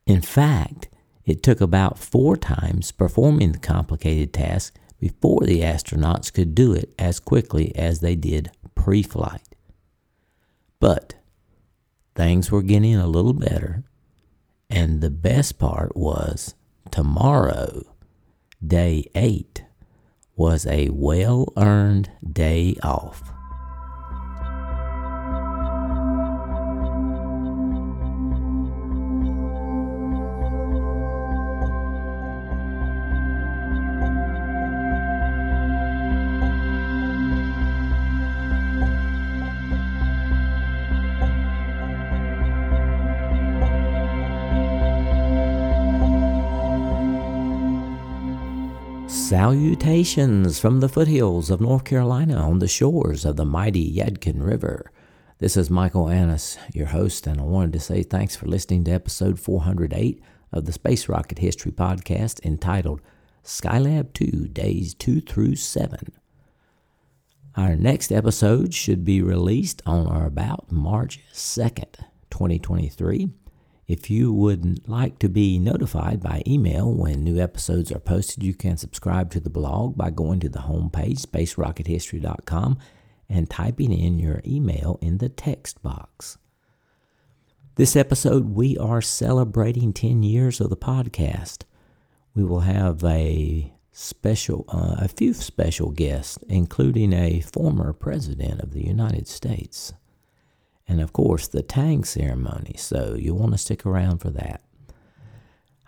[0.05, 0.87] In fact,
[1.25, 6.93] it took about four times performing the complicated task before the astronauts could do it
[6.97, 9.55] as quickly as they did pre flight.
[10.79, 11.15] But
[12.15, 13.83] things were getting a little better,
[14.73, 16.55] and the best part was
[16.89, 17.83] tomorrow,
[18.65, 19.63] day eight,
[20.35, 23.32] was a well earned day off.
[49.43, 54.89] Salutations from the foothills of North Carolina on the shores of the mighty Yadkin River.
[55.39, 58.91] This is Michael Annis, your host, and I wanted to say thanks for listening to
[58.91, 60.23] episode 408
[60.53, 63.01] of the Space Rocket History Podcast entitled
[63.43, 66.13] Skylab 2 Days 2 through 7.
[67.57, 71.95] Our next episode should be released on or about March 2nd,
[72.29, 73.27] 2023.
[73.87, 78.53] If you would like to be notified by email when new episodes are posted, you
[78.53, 82.77] can subscribe to the blog by going to the homepage, spacerockethistory.com,
[83.27, 86.37] and typing in your email in the text box.
[87.75, 91.63] This episode, we are celebrating 10 years of the podcast.
[92.35, 98.71] We will have a special, uh, a few special guests, including a former president of
[98.71, 99.93] the United States
[100.93, 104.61] and of course the tang ceremony, so you'll want to stick around for that.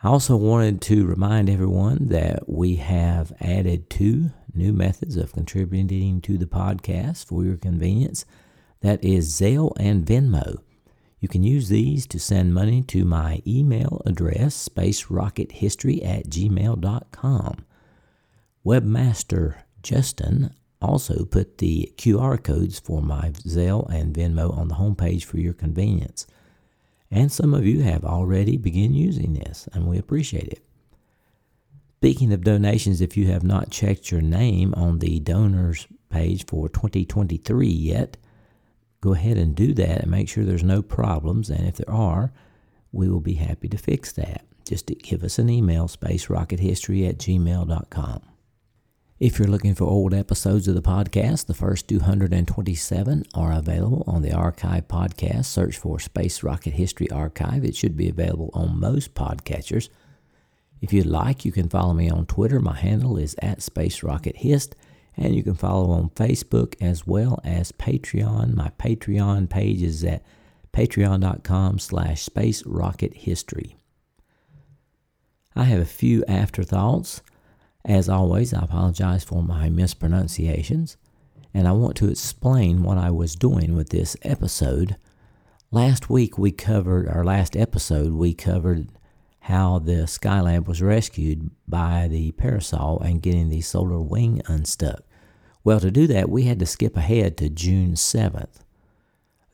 [0.01, 6.21] I also wanted to remind everyone that we have added two new methods of contributing
[6.21, 8.25] to the podcast for your convenience.
[8.81, 10.57] That is Zelle and Venmo.
[11.19, 17.65] You can use these to send money to my email address, spacerockethistory at gmail.com.
[18.65, 25.23] Webmaster Justin also put the QR codes for my Zelle and Venmo on the homepage
[25.23, 26.27] for your convenience.
[27.11, 30.61] And some of you have already begun using this, and we appreciate it.
[31.97, 36.69] Speaking of donations, if you have not checked your name on the donors page for
[36.69, 38.17] 2023 yet,
[39.01, 41.49] go ahead and do that and make sure there's no problems.
[41.49, 42.31] And if there are,
[42.91, 44.45] we will be happy to fix that.
[44.67, 48.21] Just give us an email, spacerockethistory at gmail.com.
[49.17, 54.23] If you're looking for old episodes of the podcast, the first 227 are available on
[54.23, 55.45] the Archive podcast.
[55.45, 57.63] Search for Space Rocket History Archive.
[57.63, 59.87] It should be available on most podcatchers.
[60.81, 62.59] If you'd like, you can follow me on Twitter.
[62.59, 64.75] My handle is at Space Rocket Hist,
[65.15, 68.53] and you can follow on Facebook as well as Patreon.
[68.53, 70.23] My Patreon page is at
[70.73, 73.77] patreon.com slash space rocket history.
[75.55, 77.21] I have a few afterthoughts.
[77.85, 80.97] As always, I apologize for my mispronunciations,
[81.53, 84.95] and I want to explain what I was doing with this episode.
[85.69, 88.89] Last week we covered, our last episode, we covered
[89.41, 95.03] how the Skylab was rescued by the parasol and getting the solar wing unstuck.
[95.63, 98.61] Well, to do that, we had to skip ahead to June 7th.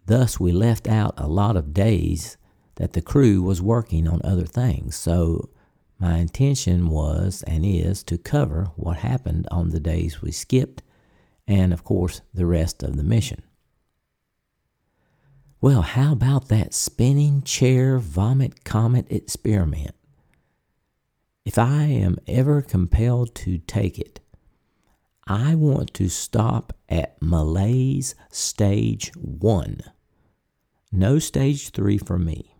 [0.06, 2.38] Thus, we left out a lot of days
[2.76, 4.96] that the crew was working on other things.
[4.96, 5.50] So,
[6.02, 10.82] my intention was and is to cover what happened on the days we skipped
[11.48, 13.44] and, of course, the rest of the mission.
[15.62, 19.94] Well, how about that spinning chair vomit comet experiment?
[21.46, 24.22] If I am ever compelled to take it,
[25.28, 29.82] I want to stop at malaise stage one.
[30.92, 32.56] No stage three for me.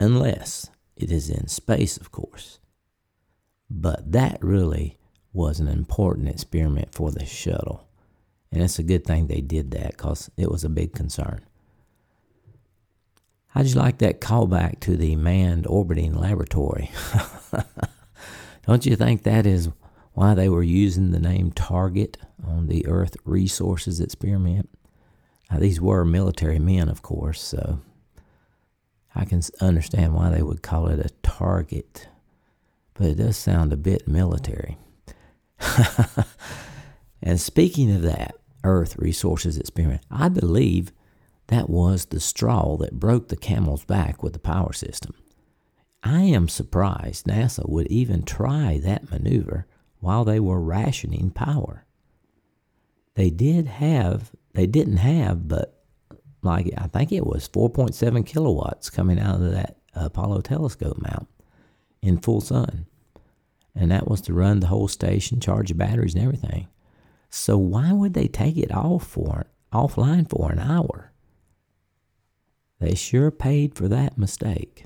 [0.00, 2.58] Unless it is in space, of course.
[3.70, 4.98] But that really
[5.32, 7.86] was an important experiment for the shuttle.
[8.50, 11.40] And it's a good thing they did that because it was a big concern.
[13.48, 16.90] How'd you like that callback to the manned orbiting laboratory?
[18.66, 19.70] Don't you think that is
[20.12, 24.68] why they were using the name Target on the Earth Resources Experiment?
[25.50, 27.80] Now, these were military men, of course, so
[29.14, 32.08] I can understand why they would call it a target,
[32.94, 34.78] but it does sound a bit military.
[37.22, 40.92] and speaking of that Earth Resources Experiment, I believe
[41.48, 45.14] that was the straw that broke the camel's back with the power system.
[46.02, 49.66] I am surprised NASA would even try that maneuver
[50.00, 51.84] while they were rationing power.
[53.14, 55.77] They did have, they didn't have, but
[56.42, 61.28] like I think it was 4.7 kilowatts coming out of that Apollo telescope mount
[62.02, 62.86] in full sun.
[63.74, 66.68] And that was to run the whole station, charge the batteries and everything.
[67.30, 71.12] So why would they take it off for offline for an hour?
[72.80, 74.84] They sure paid for that mistake.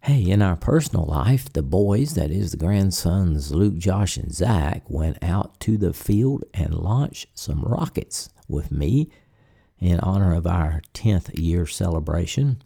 [0.00, 4.82] Hey, in our personal life, the boys, that is the grandsons Luke, Josh, and Zach,
[4.88, 9.10] went out to the field and launched some rockets with me
[9.84, 12.62] in honor of our 10th year celebration.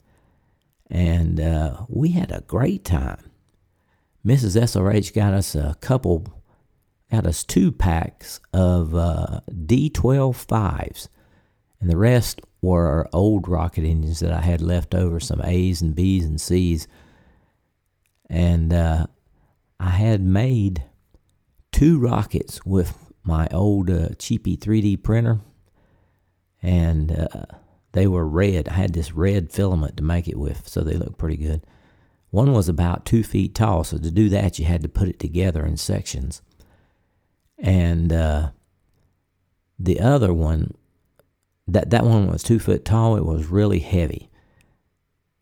[0.89, 3.33] And uh, we had a great time.
[4.25, 4.61] Mrs.
[4.61, 6.27] SRH got us a couple,
[7.11, 11.09] got us two packs of uh, D12 fives,
[11.81, 15.95] and the rest were old rocket engines that I had left over, some A's and
[15.97, 16.87] B's and C's.
[18.31, 19.07] And uh,
[19.81, 20.85] I had made
[21.73, 25.41] two rockets with my old uh, cheapy 3D printer
[26.63, 27.57] and uh,
[27.93, 28.69] they were red.
[28.69, 31.63] I had this red filament to make it with, so they looked pretty good.
[32.31, 35.19] One was about two feet tall, so to do that, you had to put it
[35.19, 36.43] together in sections.
[37.59, 38.51] And uh,
[39.79, 40.75] the other one,
[41.67, 44.31] that, that one was two foot tall, it was really heavy.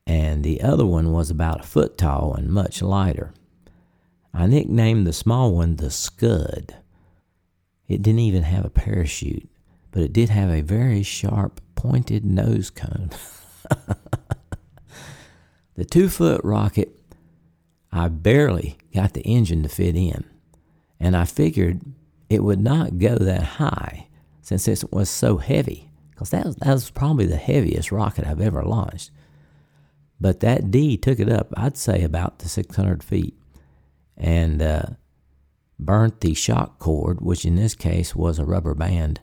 [0.07, 3.35] And the other one was about a foot tall and much lighter.
[4.33, 6.77] I nicknamed the small one the Scud.
[7.89, 9.49] It didn't even have a parachute
[9.97, 13.09] but it did have a very sharp, pointed nose cone.
[15.75, 16.95] the two foot rocket,
[17.91, 20.23] I barely got the engine to fit in,
[21.01, 21.81] and I figured
[22.29, 24.09] it would not go that high
[24.43, 28.43] since it was so heavy, because that was, that was probably the heaviest rocket I've
[28.43, 29.11] ever launched.
[30.21, 33.35] But that D took it up, I'd say, about the 600 feet,
[34.15, 34.83] and uh,
[35.79, 39.23] burnt the shock cord, which in this case was a rubber band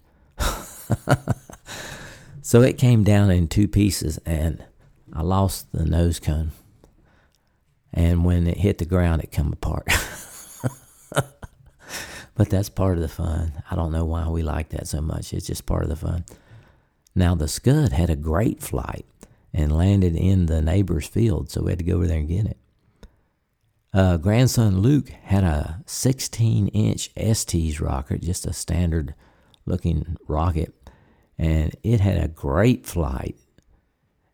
[2.42, 4.64] so it came down in two pieces, and
[5.12, 6.52] I lost the nose cone.
[7.94, 9.88] And when it hit the ground, it come apart.
[12.36, 13.54] but that's part of the fun.
[13.70, 15.34] I don't know why we like that so much.
[15.34, 16.26] It's just part of the fun.
[17.16, 19.06] Now, the Scud had a great flight
[19.54, 22.48] and landed in the neighbor's field, so we had to go over there and get
[22.48, 22.58] it.
[23.94, 29.14] Uh, grandson Luke had a 16 inch Estes rocket, just a standard
[29.66, 30.74] looking rocket,
[31.38, 33.36] and it had a great flight.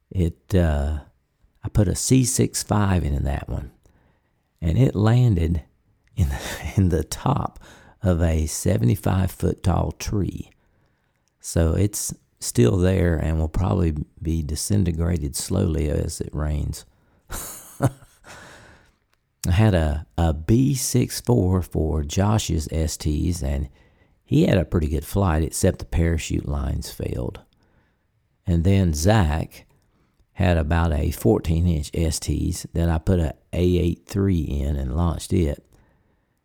[0.10, 1.00] It uh,
[1.64, 3.72] I put a C65 in that one,
[4.62, 5.64] and it landed
[6.16, 6.40] in the,
[6.78, 7.60] in the top
[8.02, 10.52] of a 75 foot tall tree.
[11.40, 16.86] So it's still there and will probably be disintegrated slowly as it rains.
[19.48, 23.70] I had a, a B64 for Josh's Estes, and
[24.30, 27.40] he had a pretty good flight, except the parachute lines failed.
[28.46, 29.66] And then Zach
[30.34, 35.68] had about a 14 inch Estes that I put a A83 in and launched it.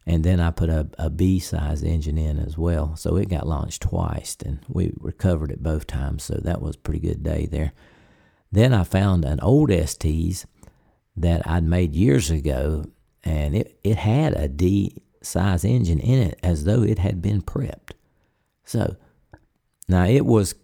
[0.06, 2.96] And then I put a, a B size engine in as well.
[2.96, 6.22] So it got launched twice and we recovered it both times.
[6.24, 7.74] So that was a pretty good day there.
[8.50, 10.46] Then I found an old Estes
[11.18, 12.86] that I'd made years ago
[13.22, 17.42] and it, it had a D size engine in it as though it had been
[17.42, 17.92] prepped.
[18.64, 18.96] So
[19.88, 20.54] now it was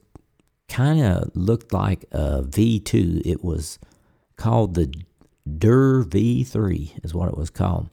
[0.68, 3.22] kind of looked like a V2.
[3.24, 3.78] It was
[4.36, 4.92] called the
[5.58, 7.90] Dur V3 is what it was called.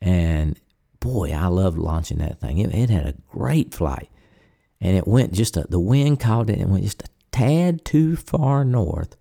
[0.00, 0.58] And
[1.00, 2.58] boy, I loved launching that thing.
[2.58, 4.08] It, it had a great flight.
[4.80, 8.16] And it went just a, the wind caught it and went just a tad too
[8.16, 9.16] far north.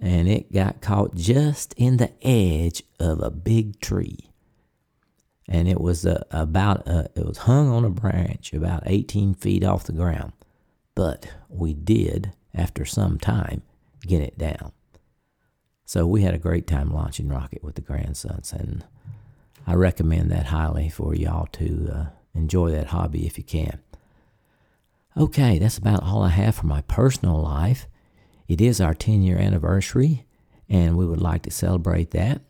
[0.00, 4.31] And it got caught just in the edge of a big tree.
[5.52, 9.92] And it was about, it was hung on a branch about 18 feet off the
[9.92, 10.32] ground.
[10.94, 13.60] But we did, after some time,
[14.00, 14.72] get it down.
[15.84, 18.50] So we had a great time launching rocket with the grandsons.
[18.54, 18.86] And
[19.66, 23.78] I recommend that highly for y'all to uh, enjoy that hobby if you can.
[25.18, 27.86] Okay, that's about all I have for my personal life.
[28.48, 30.24] It is our 10 year anniversary,
[30.66, 32.40] and we would like to celebrate that.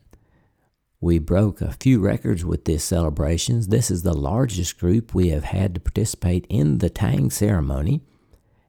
[1.02, 3.66] We broke a few records with this celebrations.
[3.66, 8.02] This is the largest group we have had to participate in the Tang ceremony,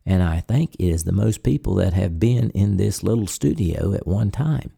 [0.04, 3.94] and I think it is the most people that have been in this little studio
[3.94, 4.72] at one time.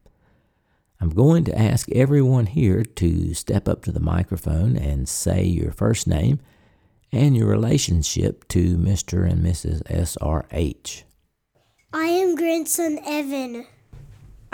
[0.99, 5.71] I'm going to ask everyone here to step up to the microphone and say your
[5.71, 6.41] first name
[7.13, 9.25] and your relationship to Mr.
[9.31, 9.81] and Mrs.
[9.83, 11.03] SRH.
[11.93, 13.65] I am grandson Evan.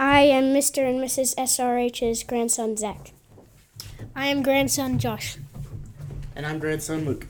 [0.02, 0.80] I am Mr.
[0.80, 1.36] and Mrs.
[1.36, 3.12] SRH's grandson Zach.
[4.16, 5.38] I am grandson Josh.
[6.36, 7.28] And I'm grandson Luke.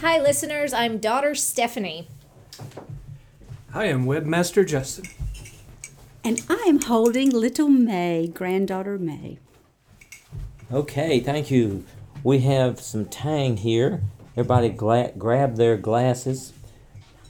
[0.00, 0.72] Hi, listeners.
[0.72, 2.08] I'm daughter Stephanie.
[3.72, 5.04] I am webmaster Justin.
[6.24, 9.38] And I'm holding little May, granddaughter May.
[10.72, 11.84] Okay, thank you.
[12.24, 14.02] We have some Tang here.
[14.32, 16.52] Everybody gla- grab their glasses.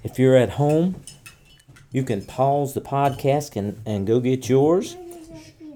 [0.03, 1.03] If you're at home,
[1.95, 4.97] you can pause the podcast and, and go get yours.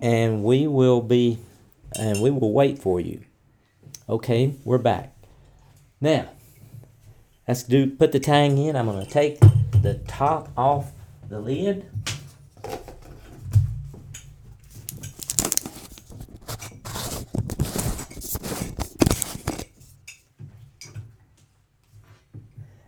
[0.03, 1.39] And we will be
[1.97, 3.21] and we will wait for you.
[4.09, 5.15] Okay, we're back.
[6.01, 6.29] Now,
[7.47, 8.75] let's do put the tang in.
[8.75, 9.39] I'm gonna take
[9.81, 10.91] the top off
[11.29, 11.87] the lid.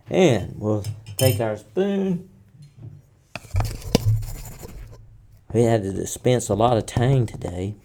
[0.09, 0.83] And we'll
[1.15, 2.30] take our spoon.
[5.53, 7.75] We had to dispense a lot of tang today.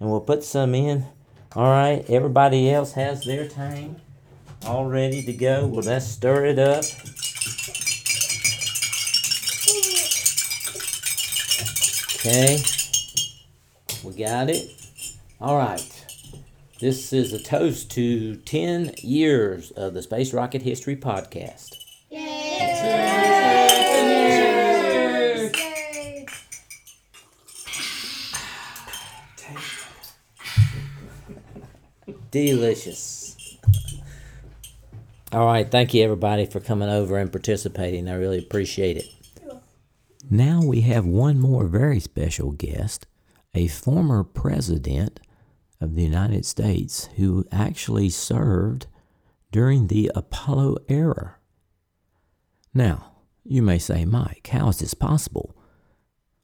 [0.00, 1.06] And we'll put some in.
[1.54, 4.00] All right, everybody else has their tang
[4.66, 5.66] all ready to go.
[5.66, 6.84] Well, let's stir it up.
[12.16, 12.58] Okay,
[14.02, 14.72] we got it.
[15.40, 15.92] All right.
[16.80, 21.76] This is a toast to 10 years of the Space Rocket History Podcast.
[32.44, 33.56] Delicious.
[35.32, 38.10] All right, thank you everybody for coming over and participating.
[38.10, 39.06] I really appreciate it.
[40.28, 43.06] Now we have one more very special guest,
[43.54, 45.18] a former president
[45.80, 48.86] of the United States who actually served
[49.50, 51.36] during the Apollo era.
[52.74, 53.12] Now,
[53.44, 55.56] you may say, Mike, how is this possible?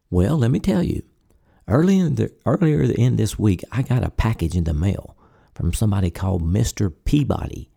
[0.09, 1.03] Well, let me tell you.
[1.69, 5.17] Early in the, earlier in this week, I got a package in the mail
[5.55, 6.93] from somebody called Mr.
[7.05, 7.71] Peabody.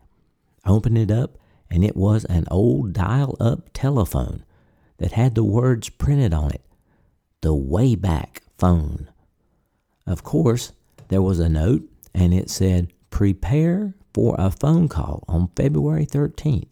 [0.63, 1.37] I opened it up,
[1.69, 4.45] and it was an old dial up telephone
[4.97, 6.61] that had the words printed on it
[7.41, 9.09] the Wayback Phone.
[10.07, 10.71] Of course,
[11.09, 16.71] there was a note, and it said, Prepare for a phone call on February 13th.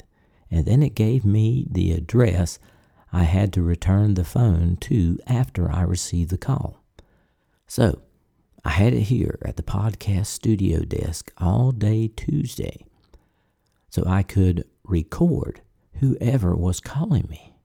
[0.50, 2.58] And then it gave me the address
[3.12, 6.84] I had to return the phone to after I received the call.
[7.68, 8.02] So,
[8.66, 12.86] I had it here at the podcast studio desk all day Tuesday
[13.90, 15.62] so I could record
[16.00, 17.56] whoever was calling me.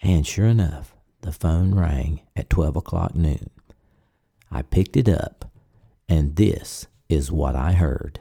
[0.00, 3.50] And sure enough, the phone rang at 12 o'clock noon.
[4.50, 5.50] I picked it up,
[6.08, 8.20] and this is what I heard.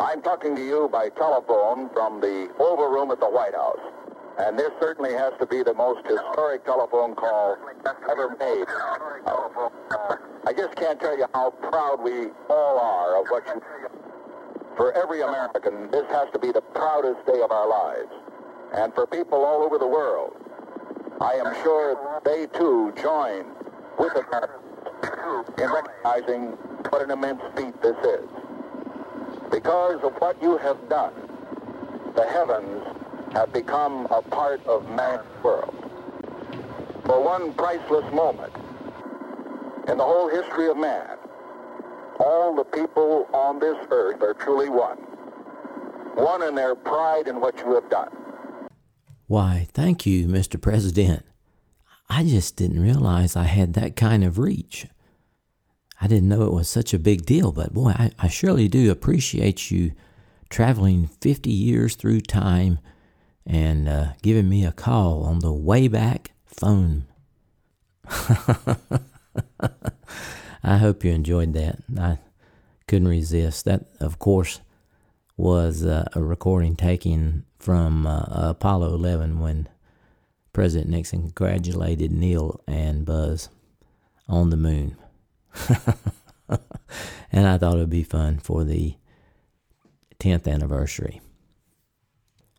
[0.00, 3.78] I'm talking to you by telephone from the Oval Room at the White House.
[4.38, 7.56] And this certainly has to be the most historic telephone call
[8.08, 8.66] ever made.
[10.46, 13.60] I just can't tell you how proud we all are of what you...
[14.76, 18.12] For every American, this has to be the proudest day of our lives.
[18.74, 20.36] And for people all over the world,
[21.20, 23.44] I am sure they too join
[23.98, 24.60] with America
[25.58, 26.52] in recognizing
[26.90, 28.28] what an immense feat this is.
[29.50, 31.12] Because of what you have done,
[32.14, 32.84] the heavens
[33.32, 35.74] have become a part of man's world.
[37.04, 38.52] For one priceless moment
[39.88, 41.18] in the whole history of man,
[42.20, 44.98] all the people on this earth are truly one.
[46.16, 48.10] One in their pride in what you have done.
[49.26, 50.60] Why, thank you, Mr.
[50.60, 51.24] President.
[52.10, 54.86] I just didn't realize I had that kind of reach.
[56.00, 58.90] I didn't know it was such a big deal, but boy, I, I surely do
[58.90, 59.92] appreciate you
[60.48, 62.78] traveling 50 years through time
[63.48, 67.06] and uh, giving me a call on the way back phone.
[70.62, 71.78] I hope you enjoyed that.
[71.98, 72.18] I
[72.86, 73.64] couldn't resist.
[73.64, 74.60] That, of course,
[75.36, 79.68] was uh, a recording taken from uh, Apollo 11 when
[80.52, 83.48] President Nixon congratulated Neil and Buzz
[84.28, 84.96] on the moon.
[87.32, 88.96] and I thought it would be fun for the
[90.18, 91.22] 10th anniversary.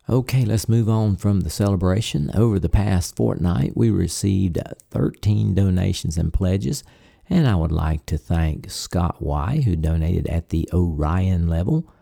[0.09, 2.31] Okay, let's move on from the celebration.
[2.33, 4.57] Over the past fortnight, we received
[4.89, 6.83] 13 donations and pledges,
[7.29, 11.93] and I would like to thank Scott Y., who donated at the Orion level,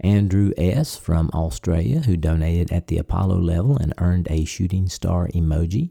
[0.00, 0.98] Andrew S.
[0.98, 5.90] from Australia, who donated at the Apollo level and earned a shooting star emoji,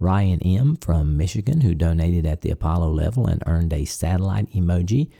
[0.00, 0.74] Ryan M.
[0.80, 5.12] from Michigan, who donated at the Apollo level and earned a satellite emoji,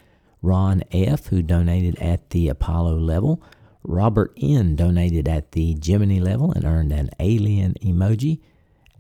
[0.43, 3.41] Ron F., who donated at the Apollo level,
[3.85, 4.77] Robert N.
[4.77, 8.41] donated at the Gemini level and earned an alien emoji.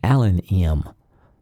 [0.02, 0.84] Alan M.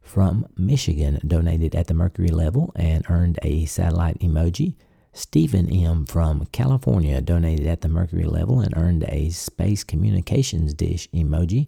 [0.01, 4.77] from Michigan donated at the Mercury level and earned a satellite emoji.
[5.13, 6.07] Stephen M.
[6.07, 11.67] from California donated at the Mercury level and earned a space communications dish emoji.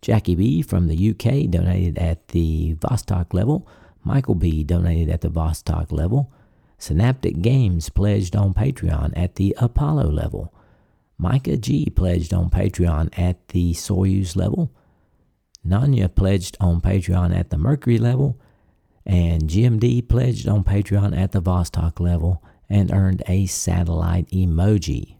[0.00, 0.62] Jackie B.
[0.62, 3.66] from the UK donated at the Vostok level.
[4.04, 4.62] Michael B.
[4.62, 6.32] donated at the Vostok level.
[6.78, 10.54] Synaptic Games pledged on Patreon at the Apollo level.
[11.18, 14.72] Micah G pledged on Patreon at the Soyuz level.
[15.66, 18.40] Nanya pledged on Patreon at the Mercury level.
[19.04, 25.16] And Jim D pledged on Patreon at the Vostok level and earned a satellite emoji.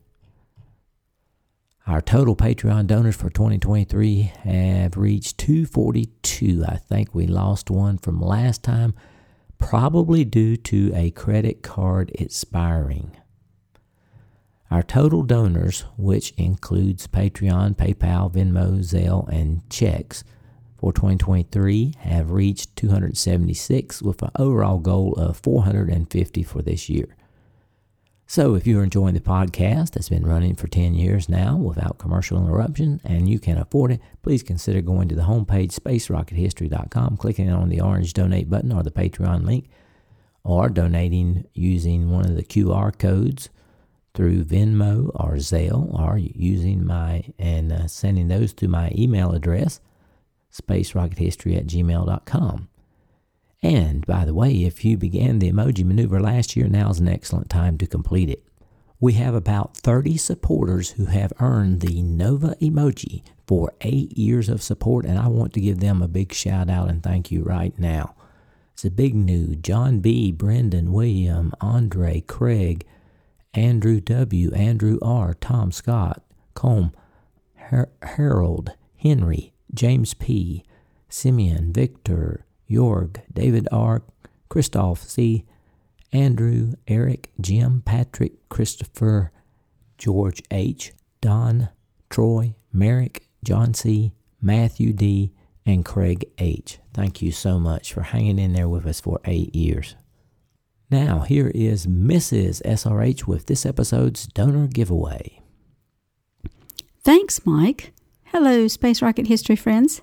[1.87, 6.65] Our total Patreon donors for 2023 have reached 242.
[6.69, 8.93] I think we lost one from last time,
[9.57, 13.18] probably due to a credit card expiring.
[14.71, 20.25] Our total donors, which includes Patreon, PayPal, Venmo, Zelle, and checks
[20.77, 27.17] for 2023, have reached 276 with an overall goal of 450 for this year.
[28.27, 32.37] So, if you're enjoying the podcast that's been running for 10 years now without commercial
[32.37, 37.71] interruption and you can afford it, please consider going to the homepage spacerockethistory.com, clicking on
[37.71, 39.71] the orange donate button or the Patreon link,
[40.45, 43.49] or donating using one of the QR codes
[44.19, 49.79] through Venmo or Zelle or using my and uh, sending those to my email address,
[50.53, 52.69] spacerockethistory at gmail.com.
[53.63, 57.07] And by the way, if you began the emoji maneuver last year, now is an
[57.07, 58.43] excellent time to complete it.
[58.99, 64.63] We have about 30 supporters who have earned the Nova emoji for eight years of
[64.63, 67.79] support, and I want to give them a big shout out and thank you right
[67.79, 68.17] now.
[68.73, 72.85] It's a big new John B., Brendan, William, Andre, Craig,
[73.55, 76.23] Andrew W., Andrew R., Tom Scott,
[76.55, 76.93] Combe,
[77.55, 80.65] Her- Harold, Henry, James P.,
[81.09, 84.03] Simeon, Victor, Jorg, David R.,
[84.49, 85.45] Christoph C.,
[86.13, 89.33] Andrew, Eric, Jim, Patrick, Christopher,
[89.99, 91.69] George H., Don,
[92.09, 95.33] Troy, Merrick, John C., Matthew D.,
[95.67, 96.79] and Craig H.
[96.95, 99.97] Thank you so much for hanging in there with us for eight years.
[100.91, 102.63] Now, here is Mrs.
[102.63, 105.43] SRH with this episode's donor giveaway.
[107.03, 107.93] Thanks, Mike.
[108.25, 110.01] Hello, Space Rocket History friends.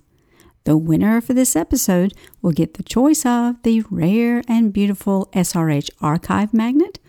[0.63, 5.89] The winner for this episode will get the choice of the rare and beautiful SRH
[6.01, 6.99] archive magnet,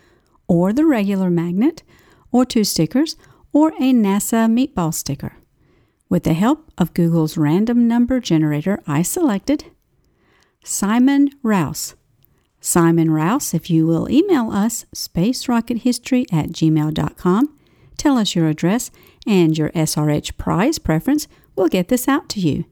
[0.48, 1.82] or the regular magnet,
[2.32, 3.16] or two stickers,
[3.52, 5.36] or a NASA meatball sticker.
[6.08, 9.64] With the help of Google's random number generator, I selected
[10.64, 11.94] Simon Rouse.
[12.66, 17.56] Simon Rouse, if you will email us spacerockethistory at gmail.com,
[17.96, 18.90] tell us your address
[19.24, 22.64] and your SRH prize preference, we'll get this out to you.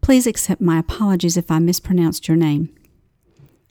[0.00, 2.72] Please accept my apologies if I mispronounced your name.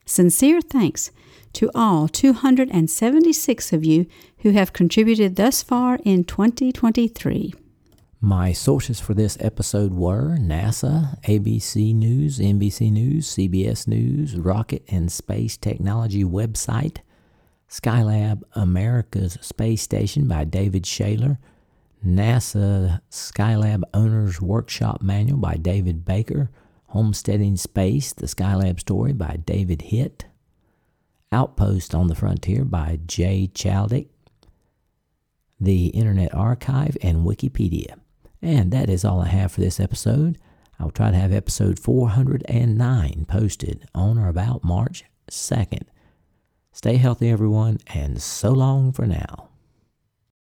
[0.06, 1.12] Sincere thanks
[1.54, 4.06] to all 276 of you
[4.40, 7.54] who have contributed thus far in 2023.
[8.26, 15.12] My sources for this episode were NASA, ABC News, NBC News, CBS News, Rocket and
[15.12, 17.00] Space Technology website,
[17.70, 21.38] Skylab America's Space Station by David Shayler,
[22.08, 26.50] NASA Skylab Owner's Workshop Manual by David Baker,
[26.86, 30.28] Homesteading Space, the Skylab Story by David Hitt,
[31.34, 34.08] Outpost on the Frontier by Jay Chladek,
[35.60, 37.98] the Internet Archive, and Wikipedia.
[38.44, 40.38] And that is all I have for this episode.
[40.78, 45.84] I'll try to have episode 409 posted on or about March 2nd.
[46.74, 49.53] Stay healthy, everyone, and so long for now.